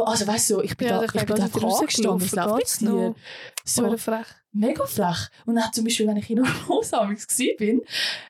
[0.00, 2.80] Also weißt du, ich bin Ja, da, der ich bin einfach wieder angestanden, was läuft
[2.80, 2.90] dir?
[2.90, 3.14] noch?
[3.64, 4.26] So, frech.
[4.52, 5.28] mega frech.
[5.46, 7.08] Und dann zum Beispiel, wenn ich in Rose war
[7.58, 7.82] bin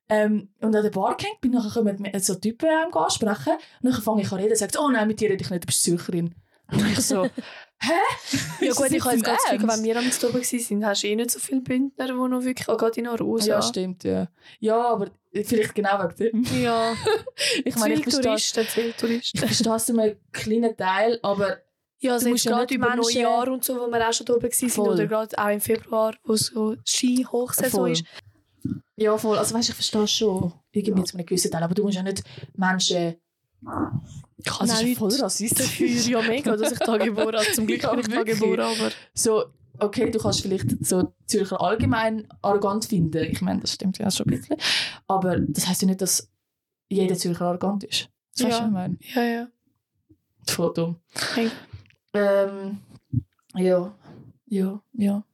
[0.08, 4.02] ähm, und an der Bar gehängt bin, dann kommen so Typen ähm, ansprechen und dann
[4.02, 5.82] fange ich an reden und sage, oh nein, mit dir rede ich nicht, du bist
[5.82, 6.34] Zürcherin.
[6.70, 7.28] Und ich so,
[7.82, 8.64] hä?
[8.66, 11.06] Ja gut, ich habe jetzt das Gefühl, wenn wir am Mittag oben waren, hast du
[11.08, 13.46] eh nicht so viele Bündner, die noch wirklich, auch gerade in Arosa.
[13.46, 14.28] Ja, stimmt, ja.
[14.60, 16.44] Ja, aber vielleicht genau wegen dem.
[16.62, 16.94] Ja,
[17.64, 19.38] Ich meine, ich verstehe Touristen, viele ich Touristen.
[19.38, 21.58] verstehe es einem kleinen Teil, aber
[22.00, 24.26] Ja, also Du jetzt musst ja gerade Menschen- Neujahr und so, wo wir auch schon
[24.26, 24.88] da oben waren, Voll.
[24.94, 28.04] oder gerade auch im Februar, wo so Ski-Hochsaison ist.
[28.96, 29.38] ja, voll.
[29.38, 32.22] Also weißt, ich verstehe schon irgendwie zu einem gewissen Teil, aber du musst ja nicht
[32.56, 33.16] Menschen...
[34.44, 35.66] Ich es ist voll rassistisch.
[35.66, 37.52] dafür ja mega, dass ich da geboren habe.
[37.52, 38.90] Zum Glück Ja, bin ich da geboren, aber...
[39.14, 39.44] so,
[39.78, 43.24] okay, du kannst vielleicht so Zürcher allgemein arrogant finden.
[43.30, 44.56] Ich meine, das stimmt ja schon ein bisschen.
[45.06, 46.28] Aber das heisst ja nicht, dass
[46.88, 48.08] jeder Zürcher arrogant ist.
[48.36, 48.64] Das weißt du, Ja.
[48.64, 48.98] was ich meine?
[49.14, 49.48] Ja, ja.
[50.48, 50.96] Voll dumm.
[51.34, 51.50] Hey.
[52.14, 52.80] Ähm,
[53.54, 53.94] ja,
[54.46, 55.24] ja, ja.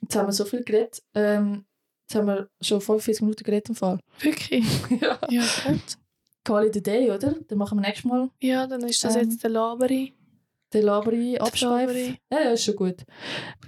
[0.00, 1.02] Jetzt haben wir so viel geredet.
[1.14, 1.64] Ähm,
[2.02, 3.98] jetzt haben wir schon 45 Minuten geredet im Fall.
[4.20, 4.64] Wirklich?
[5.00, 5.18] ja.
[5.28, 5.98] Ja, gut.
[6.46, 7.34] Call it a day, oder?
[7.48, 10.14] Dann machen wir nächstes Mal Ja, dann ist das Ähm, jetzt der Laberi.
[10.72, 11.94] den Laberi abschreiben.
[11.94, 12.18] Laberi.
[12.32, 13.04] Ja, ja, ist schon gut.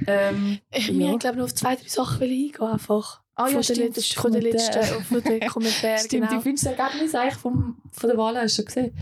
[0.07, 1.17] Ähm, Ich Ja.
[1.17, 3.23] glaube noch auf zwei, drei Sachen eingehen einfach.
[3.35, 4.53] ah ja, von stimmt, ist letzten, von Kommentar.
[4.53, 6.33] letzten, von den Kommentaren, Stimmt, genau.
[6.39, 8.37] wie findest du das Ergebnis eigentlich vom, von der Wahl?
[8.37, 8.97] Hast du schon gesehen?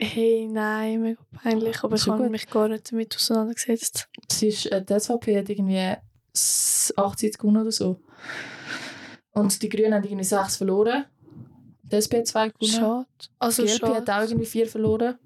[0.00, 4.08] Hey, nein, mega peinlich, aber ich habe mich gar nicht damit auseinandergesetzt.
[4.30, 5.96] Es ist, äh, die SVP hat irgendwie
[6.32, 7.98] s- 80 gewonnen oder so.
[9.32, 11.04] Und die Grünen haben irgendwie 6 verloren.
[11.90, 12.72] Die SP hat 2 gewonnen.
[12.72, 13.06] Schade.
[13.38, 13.94] Also die LP schade.
[13.96, 15.18] hat auch irgendwie 4 verloren.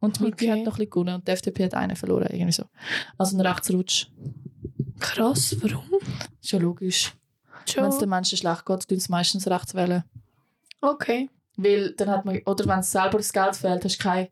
[0.00, 0.50] Und die Mitte Okay.
[0.50, 1.14] hat noch ein bisschen gewonnen.
[1.16, 2.28] Und die FDP hat einen verloren.
[2.30, 2.64] Irgendwie so.
[3.16, 4.06] Also ein Rechtsrutsch.
[5.00, 5.90] Krass, warum?
[6.42, 7.12] Ist ja logisch.
[7.74, 8.08] Wenn es den.
[8.08, 10.04] Menschen schlecht geht, tun sie meistens rechts wählen.
[10.80, 11.28] Okay.
[11.56, 14.28] Weil dann hat man, oder wenn es selber das Geld fehlt, hast du keine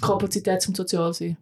[0.00, 1.36] Kapazität zum sozial sein.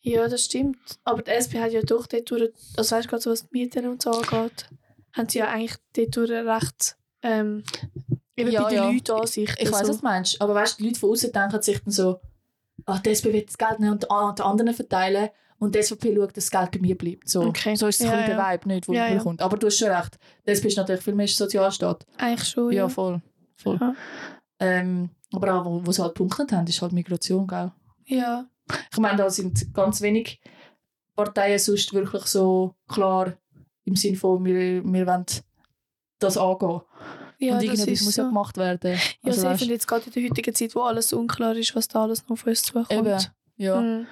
[0.00, 0.78] Ja, das stimmt.
[1.04, 4.02] Aber die SP hat ja doch dort durch, also weißt du, was die Mieten und
[4.02, 4.68] so angeht,
[5.12, 7.62] haben sie ja eigentlich dort durch recht, ähm,
[8.36, 8.90] eben Ja, bei den ja.
[8.90, 9.56] Leuten Ansichten.
[9.62, 9.88] Ich weiß, so.
[9.88, 10.40] was du meinst.
[10.40, 12.20] Aber weißt die Leute von außen denken sich dann so,
[12.86, 15.28] ah, die SP will das Geld nicht und an die anderen verteilen
[15.58, 17.28] und die SVP schaut, dass das Geld bei mir bleibt.
[17.28, 17.76] So, Okay.
[17.76, 18.36] so ist es Ja, ein ja.
[18.36, 19.22] der Vibe, nicht, wo Ja, ja, ja.
[19.22, 19.40] kommt.
[19.40, 20.18] Aber du hast schon recht.
[20.46, 22.04] Die SP ist natürlich viel mehr Sozialstaat.
[22.18, 23.22] Eigentlich schon, Ja, voll.
[23.56, 23.78] voll.
[24.58, 27.72] Ähm, aber auch, wo, wo sie halt punktet haben, ist halt Migration, gell?
[28.06, 28.46] Ja,
[28.92, 30.40] Ich meine, da sind ganz wenig
[31.16, 33.32] Parteien sonst wirklich so klar
[33.84, 35.26] im Sinne von, wir, wir wollen
[36.18, 36.80] das angehen.
[37.46, 38.22] Ja und das irgendetwas ist muss so.
[38.22, 38.92] ja gemacht werden.
[39.22, 42.02] Ja, Also, finde jetzt gerade in der heutigen Zeit, wo alles unklar ist, was da
[42.02, 42.92] alles noch auf uns zukommt.
[42.92, 43.18] Eben,
[43.56, 43.80] ja.
[43.80, 44.06] Mhm.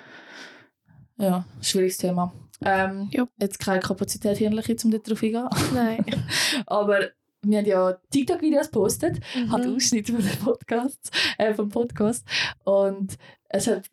[1.18, 2.33] Ja, schwieriges Thema.
[2.64, 3.26] Ähm, Ja.
[3.41, 5.49] Jetzt keine Kapazität hirnlich, um dort drauf eingehen.
[5.74, 6.05] Nein.
[6.66, 7.11] Aber
[7.43, 9.53] wir haben ja TikTok-Videos gepostet, Mhm.
[9.53, 12.24] hat Ausschnitte von den Podcasts, äh, vom Podcast.
[12.64, 13.16] Und
[13.49, 13.85] es hat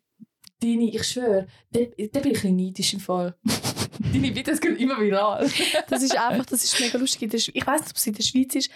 [0.62, 1.80] deine, ich schwöre, da,
[2.14, 3.36] da bin ich ein neidisch im Fall.
[4.14, 5.50] deine Videos gehen immer viral.
[5.90, 7.34] Das ist einfach, das ist mega lustig.
[7.54, 8.70] Ich weiß nicht, ob es in der Schweiz ist.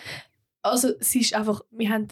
[0.64, 2.08] Also, es ist einfach, wir haben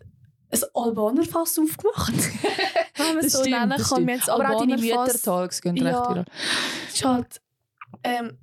[0.51, 2.13] ein Albanerfass aufgemacht.
[2.97, 3.83] Wenn man es so nennen kann.
[3.83, 4.07] stimmt.
[4.07, 6.03] Wir Aber auch deine Mütter-Talks gehen Ja.
[6.03, 6.25] recht
[6.93, 7.41] ist halt,
[8.03, 8.37] ähm,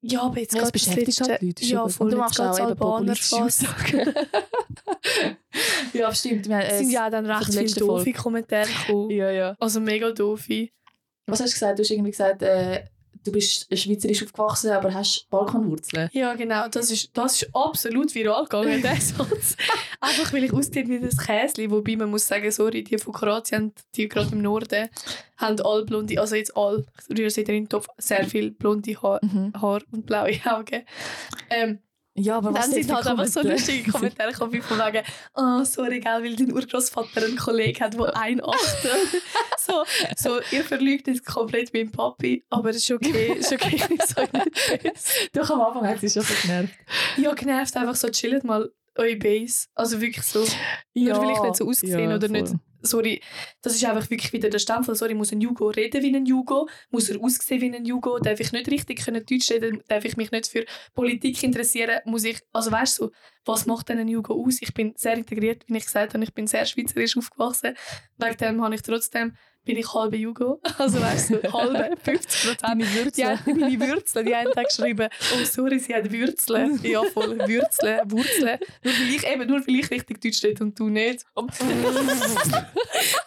[0.00, 1.64] ja, aber jetzt Ja, es beschäftigt halt Leute.
[1.64, 2.10] Ja, voll.
[2.10, 3.32] Du machst auch Albanerfass.
[3.32, 4.14] Aussagen.
[5.92, 6.48] ja, stimmt.
[6.48, 8.12] Wir, Es äh, sind ja auch dann recht viele doofe.
[8.12, 9.10] Kommentare gekommen.
[9.10, 9.56] ja, ja.
[9.60, 10.68] Also mega doofe.
[11.26, 11.78] Was hast du gesagt?
[11.78, 12.84] Du hast irgendwie gesagt, äh,
[13.24, 16.10] du bist schweizerisch aufgewachsen, aber hast Balkanwurzeln.
[16.12, 16.68] Ja, genau.
[16.68, 19.56] Das ist, das ist absolut viral gegangen, der Satz.
[20.00, 21.70] Einfach weil ich aussehe wie das Käsli.
[21.70, 24.88] Wobei man muss sagen, sorry, die von Kroatien, die gerade im Norden,
[25.38, 28.94] haben alle blonde, also jetzt alle, ich rühre sie in den Topf, sehr viel blonde
[29.02, 29.52] Haar, Mhm.
[29.60, 30.82] Haar und blaue Augen.
[31.50, 31.78] Ähm,
[32.16, 35.04] Ja, aber dann sind halt einfach so lustige Kommentare gekommen, wie von wegen,
[35.34, 38.90] oh, sorry, gell, weil dein Urgroßvater einen Kollegen hat, der ein Achtel.
[39.58, 39.84] so,
[40.16, 44.28] so, ihr verlügt jetzt komplett meinen Papi, aber es ist okay, es ist okay, böse.
[45.32, 46.72] Doch am Anfang hat sie schon so genervt.
[47.16, 49.66] Ja, genervt einfach so, chillt mal eure Base.
[49.74, 50.46] Also wirklich so,
[50.94, 52.52] nur vielleicht nicht so ausgesehen oder nicht.
[52.86, 53.22] Sorry,
[53.62, 54.94] das ist einfach wirklich wieder der Stempel.
[54.94, 56.68] Sorry, muss ein Jugo reden wie ein Jugo?
[56.90, 58.18] Muss er aussehen wie ein Jugo?
[58.18, 59.82] Darf ich nicht richtig können Deutsch reden?
[59.88, 62.00] Darf ich mich nicht für Politik interessieren?
[62.04, 63.10] Muss ich, also weißt du,
[63.46, 64.58] was macht denn ein Jugo aus?
[64.60, 66.24] Ich bin sehr integriert, wie ich gesagt habe.
[66.24, 67.74] Ich bin sehr schweizerisch aufgewachsen.
[68.18, 69.34] Wegen dem habe ich trotzdem,
[69.64, 70.60] bin ich halbe Jugo.
[70.78, 72.62] Also weißt du, halbe, 50 Prozent.
[72.62, 73.24] Deine Die Würzel.
[73.24, 76.80] haben meine Wurzeln, die haben dann geschrieben, oh sorry, sie hat Wurzeln.
[76.82, 78.58] Ja, voll, Wurzeln, Wurzeln.
[78.82, 81.24] Nur weil ich, eben, nur weil ich richtig Deutsch rede und du nicht.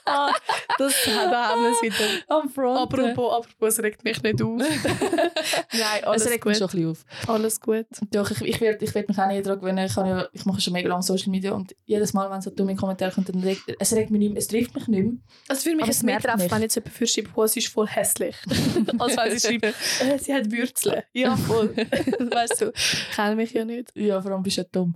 [0.06, 0.32] ah,
[0.78, 2.06] das, da haben wir es wieder.
[2.28, 2.80] Am Front.
[2.80, 4.58] Apropos, apropos, es regt mich nicht auf.
[4.58, 6.70] Nein, alles es regt mich gut.
[6.72, 7.30] schon ein bisschen auf.
[7.30, 7.86] Alles gut.
[8.12, 9.86] Doch, ich, ich werde ich werd mich auch nicht daran gewöhnen.
[9.86, 12.76] Ich, ja, ich mache schon mega lange Social Media und jedes Mal, wenn so dumme
[12.76, 15.14] Kommentare kommen, dann regt, es regt mich nicht mehr, es trifft mich nicht mehr.
[15.48, 16.52] Also für mich Aber ist es treffen, mich.
[16.52, 18.36] wenn jetzt jemand für schreibt, oh, sie ist voll hässlich.
[19.00, 19.64] Als wenn sie schreibt,
[20.02, 21.04] äh, sie hat Wurzeln.
[21.14, 21.76] Ja, voll.
[21.76, 23.92] weißt du, ich kenne mich ja nicht.
[23.96, 24.96] Ja, vor allem bist du ja dumm.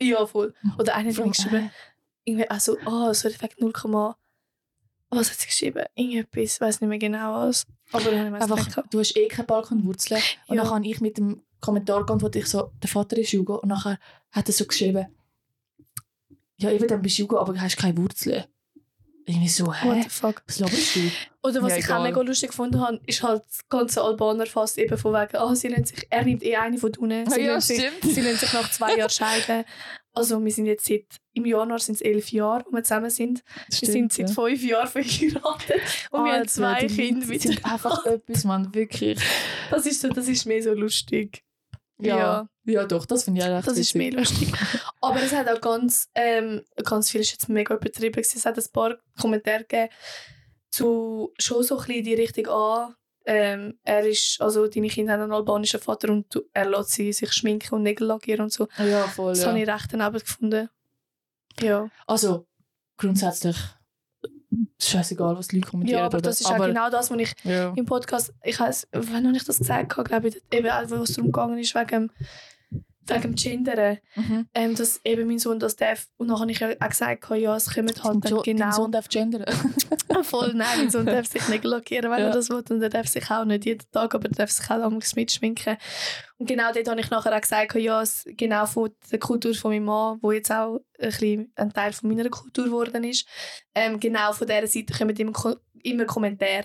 [0.00, 0.54] Ja, voll.
[0.78, 1.70] Oder einer hat mir geschrieben,
[2.24, 3.72] irgendwie, also, oh, so Effekt 0,
[5.10, 5.84] was hat sie geschrieben?
[5.94, 7.66] Irgendetwas, ich weiß nicht mehr genau was.
[7.92, 10.20] Aber dann Einfach, du hast eh keine Balkanwurzeln.
[10.48, 10.64] Und Ja.
[10.64, 13.56] dann habe ich mit dem Kommentar geantwortet, ich so, der Vater ist Jugo.
[13.56, 13.98] Und nachher
[14.32, 15.06] hat er so geschrieben,
[16.58, 18.44] ja, eben, dann bist du Jugo, aber du hast keine Wurzeln.
[19.28, 20.02] Irgendwie so, what hä?
[20.04, 20.42] the fuck.
[20.46, 21.00] Was laberst du?
[21.42, 22.02] Oder was Ja, ich auch egal.
[22.04, 25.68] mega lustig gefunden habe, ist halt das ganze Albaner fast eben von wegen, ah, sie
[25.68, 27.28] nennt sich, er nimmt eh eine von unten.
[27.30, 28.14] Sie, Ja, nennt sich, stimmt.
[28.14, 29.64] sie nennt sich nach zwei Jahren scheiden.
[30.14, 31.04] Also wir sind jetzt seit,
[31.34, 33.42] im Januar sind es elf Jahre, wo wir zusammen sind.
[33.68, 37.26] wir sind seit fünf Jahren verheiratet und wir haben zwei Leute Kinder.
[37.26, 39.18] Mit sind einfach etwas, man, wirklich.
[39.70, 41.42] das, ist so, das ist mehr so lustig.
[41.98, 42.48] Ja, Ja.
[42.64, 42.84] ja.
[42.86, 44.12] doch, das finde ich auch echt Das ist witzig.
[44.12, 44.52] mehr lustig.
[45.10, 48.12] Aber es hat auch ganz, ähm, ganz viel ist jetzt mega übertrieben.
[48.12, 48.38] gewesen.
[48.38, 49.90] Es hat ein paar Kommentare gegeben
[50.70, 52.94] zu schon so ein bisschen die Richtung an.
[53.28, 57.12] Ähm, er ist, also deine Kinder haben einen albanischen Vater und du, er lässt sie
[57.12, 58.68] sich schminken und Nägel lackieren und so.
[58.78, 59.48] Ja, voll, Das ja.
[59.48, 60.68] habe ich recht daneben gefunden.
[61.60, 62.46] Ja, Also,
[62.96, 63.56] grundsätzlich
[64.80, 66.00] scheißegal, was die Leute kommentieren.
[66.00, 67.72] ja aber das ist auch genau das, was ich Ja.
[67.74, 70.96] im Podcast, ich weiß, wann habe ich das gesagt, habe, glaube ich, eben, auch, wo
[70.96, 72.12] es darum gegangen ist, wegen,
[73.08, 73.98] wegen dem Gendern.
[74.14, 74.48] Mhm.
[74.54, 76.06] ähm, dass eben mein Sohn das darf.
[76.16, 78.70] Und dann habe ich auch gesagt, ja, es kommt halt dann Jo- Dein genau.
[78.72, 79.44] Sohn darf gendern.
[80.22, 82.26] Voll, nein, mein Sohn darf sich nicht lackieren, wenn Ja.
[82.26, 82.62] er das will.
[82.68, 85.76] Und er darf sich auch nicht jeden Tag, aber er darf sich auch damals mitschminken.
[86.38, 89.70] Und genau dort habe ich nachher auch gesagt, ja, es, genau von der Kultur von
[89.72, 93.26] meinem Mann, wo jetzt auch ein, bisschen ein Teil von meiner Kultur geworden ist,
[93.74, 96.64] ähm, genau von dieser Seite kommen immer, immer Kommentare.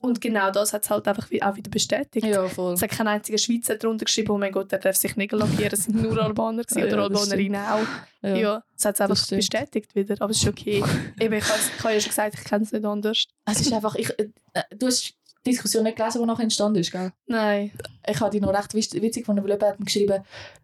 [0.00, 2.24] Und genau das hat es halt einfach auch wieder bestätigt.
[2.26, 2.72] ja, voll.
[2.72, 5.72] Es hat kein einziger Schweizer darunter geschrieben, oh mein Gott, der darf sich nicht lackieren.
[5.72, 7.86] Es sind nur Albaner gewesen, Ja, oder das Albanerinnen auch.
[8.22, 8.64] Ja, Ja.
[8.76, 10.16] es hat es einfach bestätigt wieder.
[10.20, 10.82] Aber es ist okay.
[11.20, 11.44] Eben, ich
[11.84, 13.24] habe ja schon gesagt, ich kenne es nicht anders.
[13.44, 14.28] Es ist einfach, ich, äh,
[14.76, 17.12] du hast die Diskussion nicht gelesen, die nachher entstanden ist, gell?
[17.26, 17.70] Nein.
[18.06, 20.22] Ich habe die noch recht witz- witzig jemand hat mir geschrieben,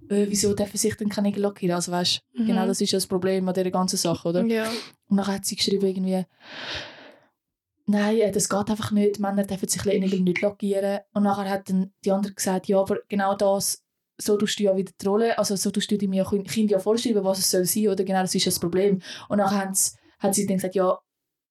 [0.08, 1.74] äh, wieso dürfen sich denn keine lackieren?
[1.76, 2.46] Also weißt, Mhm.
[2.46, 4.44] genau das ist ja das Problem an dieser ganzen Sache, oder?
[4.44, 4.66] Ja.
[5.08, 6.24] Und dann hat sie geschrieben irgendwie,
[7.86, 11.00] nein, äh, das geht einfach nicht, Männer dürfen sich Nägel nicht lackieren.
[11.12, 13.82] Und nachher hat dann die andere gesagt, ja, aber genau das,
[14.18, 16.78] so tust du ja wieder die Rolle, also so tust du dem ja Kind ja
[16.78, 19.00] vorschreiben, was es soll sein, oder genau das ist ja das Problem.
[19.28, 20.98] Und dann haben sie, hat sie dann gesagt, ja,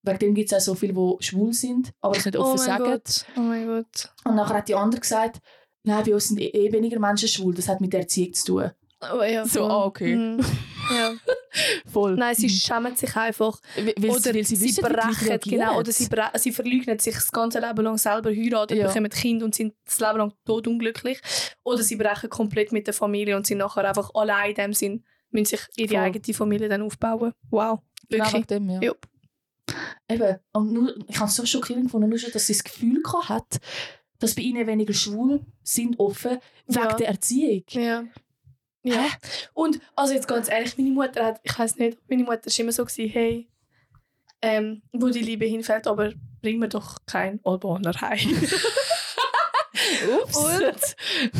[0.03, 2.57] wegen dem gibt es auch so viele, die schwul sind, aber es nicht Oh offen
[2.57, 2.83] mein sagen.
[2.85, 3.25] Gott.
[3.35, 4.13] Oh mein Gott.
[4.23, 5.39] Und nachher hat die andere gesagt,
[5.83, 8.45] nein, bei uns sind eh eh weniger Menschen schwul, das hat mit der Erziehung zu
[8.45, 8.71] tun.
[9.13, 10.15] Oh, ja, So, ah, okay.
[10.15, 10.45] Mhm.
[10.91, 11.13] Ja.
[11.91, 12.15] Voll.
[12.15, 13.59] Nein, sie schämen sich einfach.
[13.75, 17.59] weil, weil, oder sie, sie, wissen, brechen, genau, oder sie, sie verleugnen sich das ganze
[17.59, 18.87] Leben lang selber, heiraten, Ja.
[18.87, 21.19] bekommen Kind und sind das Leben lang todunglücklich.
[21.63, 25.03] Oder sie brechen komplett mit der Familie und sind nachher einfach allein in dem Sinn
[25.31, 25.97] müssen sich ihre Voll.
[25.99, 27.33] eigene Familie dann aufbauen.
[27.49, 27.79] Wow.
[28.09, 28.45] Wirklich.
[28.45, 28.79] dem, ja.
[28.81, 28.91] Ja.
[30.09, 33.01] Eben, und nur, ich habe es so schockierend gefunden, nur schon, dass sie das Gefühl
[33.01, 33.59] gehabt hat,
[34.19, 36.93] dass bei ihnen weniger schwul sind offen, wegen Ja.
[36.93, 37.63] der Erziehung.
[37.69, 38.03] Ja.
[38.85, 39.01] Ja.
[39.01, 39.09] Hä?
[39.53, 42.71] Und, also jetzt ganz ehrlich, meine Mutter hat, ich weiß nicht, meine Mutter war immer
[42.71, 43.49] so, gewesen, hey,
[44.41, 48.19] ähm, wo die Liebe hinfällt, aber bring mir doch kein Albaner heim.
[50.23, 50.37] Ups.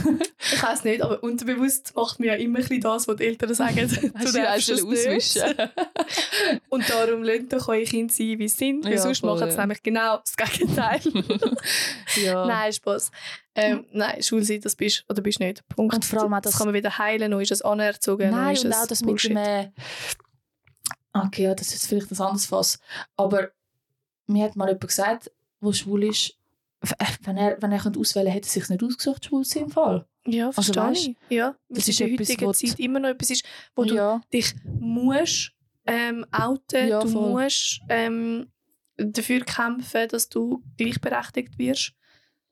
[0.05, 3.23] Und ich weiß nicht, aber unterbewusst macht mir ja immer ein bisschen das, was die
[3.25, 3.87] Eltern sagen.
[4.23, 5.41] Du darfst es auswischen?
[6.69, 9.55] Und darum lasst doch eure Kinder sein, wie sie sind, weil Ja, sonst machen sie
[9.55, 9.61] ja.
[9.61, 11.01] nämlich genau das Gegenteil.
[12.23, 12.45] ja.
[12.45, 13.11] Nein, Spaß.
[13.55, 15.67] Ähm, nein, schwul sein, das bist oder bist nicht.
[15.69, 15.95] Punkt.
[15.95, 18.31] Und vor allem auch das, das- kann man wieder heilen, noch ist es anerzogen.
[18.31, 19.33] Nein, und auch das Bullshit.
[19.33, 19.51] mit dem...
[19.51, 19.71] Äh,
[21.13, 22.79] okay, ja, das ist vielleicht ein anderes Fass.
[23.15, 23.51] Aber
[24.27, 25.31] mir hat mal jemand gesagt,
[25.61, 26.31] der schwul ist,
[26.81, 29.63] äh, wenn er, wenn er auswählen könnte, hätte er sich nicht ausgesucht, schwul zu sein
[29.63, 30.05] im Fall.
[30.27, 31.15] Ja, Also verstehe weisst, ich.
[31.29, 33.45] Ja, weil das es ist in der heutigen Zeit immer noch etwas ist,
[33.75, 34.21] wo du ja.
[34.33, 35.51] dich musst
[35.85, 37.29] ähm, outen, Ja, du voll.
[37.29, 38.47] musst ähm,
[38.97, 41.93] dafür kämpfen, dass du gleichberechtigt wirst.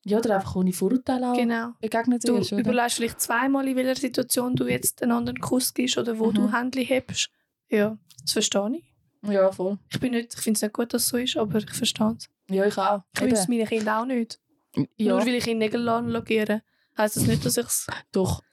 [0.05, 1.71] ja, oder einfach ohne Vorurteile auch Genau.
[1.81, 2.61] begegnet Du wirst, oder?
[2.61, 6.33] überlegst vielleicht zweimal, in welcher Situation du jetzt einen anderen Kuss gibst oder wo Mhm.
[6.35, 7.29] du Händchen hebst.
[7.69, 9.29] Ja, das verstehe ich.
[9.31, 9.79] Ja, voll.
[9.89, 12.15] Ich, bin nicht, ich finde es nicht gut, dass es so ist, aber ich verstehe
[12.19, 12.29] es.
[12.49, 13.01] Ja, ich auch.
[13.15, 14.39] Ich wünsche es meinen Kindern auch nicht.
[14.75, 16.61] ja, Nur weil ich in Nägel lackieren
[16.97, 18.43] heisst das nicht, dass, ich's, doch.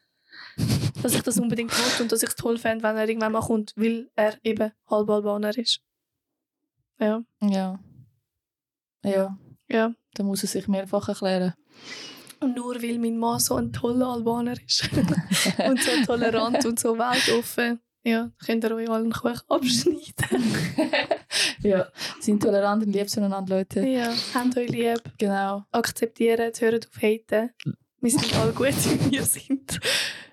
[1.03, 3.41] dass ich das unbedingt will und dass ich es toll fände, wenn er irgendwann mal
[3.41, 5.81] kommt, weil er eben halb Albaner ist.
[6.99, 7.79] Ja, Ja.
[9.03, 9.39] Ja,
[9.69, 9.95] ja.
[10.15, 11.55] dann muss er sich mehrfach erklären.
[12.41, 14.89] Und nur weil mein Mann so ein toller Albaner ist
[15.67, 20.55] und so tolerant und so weltoffen, ja, könnt ihr euch allen Kuchen abschneiden.
[21.63, 21.87] ja,
[22.21, 23.87] sind tolerant und lieb zueinander, Leute.
[23.87, 25.65] ja, habt euch lieb, Genau.
[25.71, 27.51] akzeptieren, hört auf haten.
[28.03, 29.79] Wir sind alle gut, wie wir sind.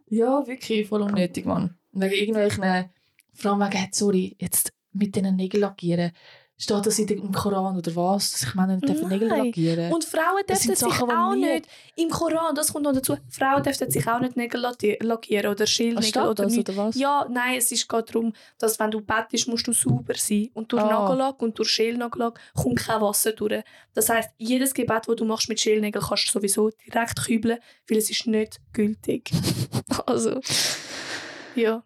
[0.08, 1.78] Ja, wirklich voll unnötig, Mann.
[1.92, 2.90] Wegen irgendwelchen,
[3.34, 6.12] vor allem wegen, sorry, jetzt mit diesen Nägeln lackieren.
[6.60, 8.32] Steht das dem Koran oder was?
[8.32, 9.46] Dass ich Männer nicht dürfen Nägel Nein.
[9.46, 13.62] lackieren Und Frauen dürfen sich Sachen, auch nicht, im Koran, das kommt noch dazu, Frauen
[13.62, 16.68] dürfen sich auch nicht Nägel lacki- lackieren oder Schildnägel steht oder das, nicht.
[16.68, 16.96] oder was?
[16.96, 20.50] Ja, nein, es ist gerade darum, dass wenn du bettest, musst du sauber sein.
[20.56, 20.90] Und durch Ah.
[20.90, 23.64] Nagellack und durch Schälnagellack kommt kein Wasser durch.
[23.94, 27.98] Das heisst, jedes Gebet, das du machst mit Schälnägeln, kannst du sowieso direkt kübeln, weil
[28.00, 29.30] es ist nicht gültig.
[30.08, 30.40] also,
[31.56, 31.84] ja.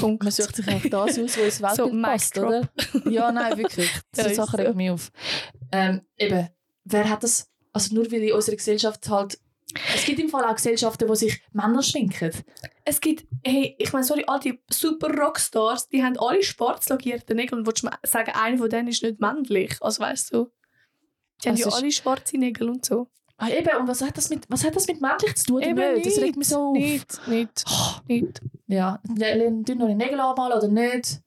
[0.00, 0.22] Punkt.
[0.22, 2.68] Man sucht sich einfach das aus, wo ins Weltbild So, passt, oder?
[3.10, 3.90] Ja, nein, wirklich.
[4.16, 4.62] Ja, So ist Sachen so.
[4.64, 5.10] regen mich auf.
[5.72, 6.48] Ähm, eben,
[6.84, 7.48] wer hat das...
[7.72, 9.38] Also nur weil in unserer Gesellschaft halt...
[9.94, 12.32] Es gibt im Fall auch Gesellschaften, wo sich Männer schminken.
[12.86, 17.34] Es gibt, hey, ich meine, sorry, all die super Rockstars, die haben alle schwarz lackierte
[17.34, 19.76] Nägel und willst du sagen, einer von denen ist nicht männlich?
[19.82, 20.50] Also weißt du,
[21.44, 23.08] die haben Also ja ist- alle schwarze Nägel und so.
[23.40, 25.62] Ah, eben, und was hat das mit, was hat das mit männlich zu tun?
[25.64, 26.06] oder nicht?
[26.06, 26.76] Das regt mich so auf.
[26.76, 28.40] Nicht, nicht, Oh, nicht.
[28.66, 31.20] ja, lernen noch die Nägel anmalen oder nicht.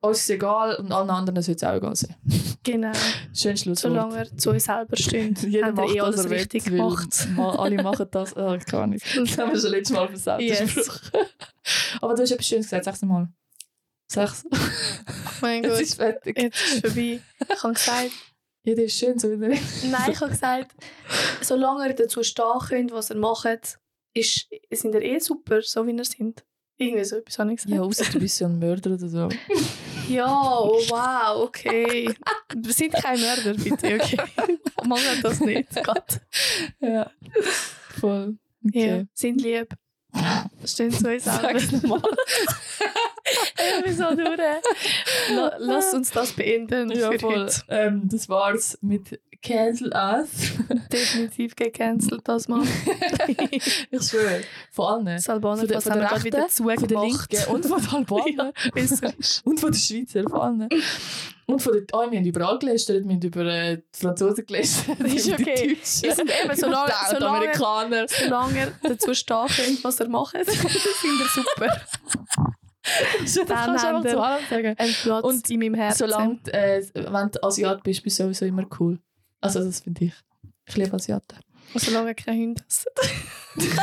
[0.00, 2.14] Uns ist egal und allen anderen soll es auch egal sein.
[2.62, 2.92] Genau.
[3.34, 3.92] Schön Schlusswort.
[3.92, 7.28] Solange er zu uns selber steht, Jeder macht, eh alles richtig gemacht.
[7.34, 8.36] ma- Alle machen das.
[8.36, 9.04] Oh, kann nicht.
[9.16, 10.42] Das haben wir schon letztes Mal versagt.
[10.42, 11.10] Yes.
[12.02, 12.84] Aber du hast etwas Schönes gesagt.
[12.84, 13.28] Sag's mal.
[14.10, 14.44] Sag's.
[14.52, 14.56] Oh
[15.40, 16.38] mein Gott, ist fertig.
[16.38, 17.20] jetzt ist es vorbei.
[17.52, 18.10] Ich habe gesagt,
[18.64, 19.84] Jeder ist schön, so wie er ist.
[19.84, 20.72] nein, ich habe gesagt,
[21.42, 23.78] solange ihr dazu stehen könnt, was ihr macht,
[24.14, 26.44] ist, sind ihr eh super, so wie ihr sind.
[26.76, 27.74] Irgendwie so etwas habe ich gesagt.
[27.74, 29.28] Ja, außer du bist so ein Mörder oder so.
[30.06, 30.26] Ja,
[30.60, 32.14] oh wow, okay.
[32.54, 34.18] Wir sind kein Mörder, bitte, okay.
[34.84, 35.68] Machen das nicht.
[35.82, 36.20] Gott.
[36.78, 37.10] Ja.
[38.00, 38.36] Voll.
[38.60, 39.06] Ja, Okay.
[39.14, 39.68] sind lieb.
[40.66, 41.58] Stehen zu uns selber.
[41.58, 42.02] Sag's nochmal.
[43.84, 44.38] Bin so durch.
[45.34, 47.48] La- Lass uns das beenden Ja, voll.
[47.68, 50.28] Ähm, das war's mit Cancel Us.
[50.92, 52.62] Definitiv gecancelt das mal.
[53.50, 54.40] ich schwöre.
[54.70, 55.16] Von allen.
[55.16, 57.32] Das Albaner von haben wir gerade wieder Rechten, Von der zugemacht.
[57.32, 58.52] Linken und von den Albanern.
[58.74, 59.46] Ja, ist.
[59.46, 60.68] Und von den Schweizer, von allen.
[61.46, 61.86] Und von den...
[61.92, 63.04] Oh, wir haben überall gelästert.
[63.06, 64.98] Wir haben über äh, die Franzosen gelästert.
[65.00, 65.54] Ist über die okay.
[65.74, 66.02] Deutschen.
[66.02, 68.06] Wir sind eben, solange- über die solange- Amerikaner.
[68.08, 71.80] Solange dazu stehen könnt, was ihr macht, sind wir super.
[73.22, 74.74] Das kannst du einfach zu allem sagen.
[74.76, 75.98] Ein Platz Und in meinem Herzen.
[75.98, 78.98] Solange, äh, wenn du Asiat bist, bist du sowieso immer cool.
[79.40, 80.12] Also das finde ich.
[80.66, 81.38] Ich liebe Asiaten.
[81.72, 82.90] Und solange ihr keine Hunde essen.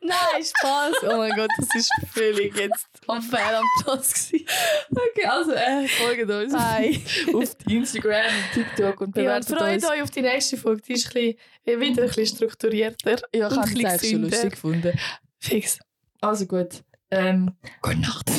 [0.00, 0.94] Nein, Spaß.
[1.02, 4.46] Oh mein Gott, das ist völlig jetzt am Fehl am Platz gewesen.
[4.90, 7.00] Okay, also äh, folgt uns Bye.
[7.34, 9.90] auf Instagram und TikTok und Ja, und bewertet freut uns.
[9.90, 10.82] euch auf die nächste Folge.
[10.82, 11.34] Die ist ein
[11.64, 13.10] bisschen, wieder ein bisschen strukturierter.
[13.10, 14.98] Ja, ich habe es eigentlich schon lustig gefunden.
[15.40, 15.78] Fix.
[16.20, 16.82] Also gut.
[17.10, 17.52] Ähm,
[17.82, 18.30] gute Nacht.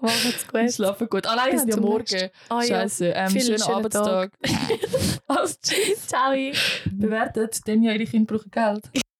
[0.00, 0.72] Macht's gut.
[0.72, 1.26] Schlafen gut.
[1.26, 2.30] Ah nein, haben ja morgen.
[2.48, 2.66] Ah ja.
[2.66, 3.06] Scheiße.
[3.08, 4.32] Ähm, Vielen schönen schönen Arbeitstag.
[5.26, 6.06] also tschüss.
[6.06, 6.32] Ciao.
[6.90, 8.90] Bewertet, denn ja ihre Kinder brauchen Geld.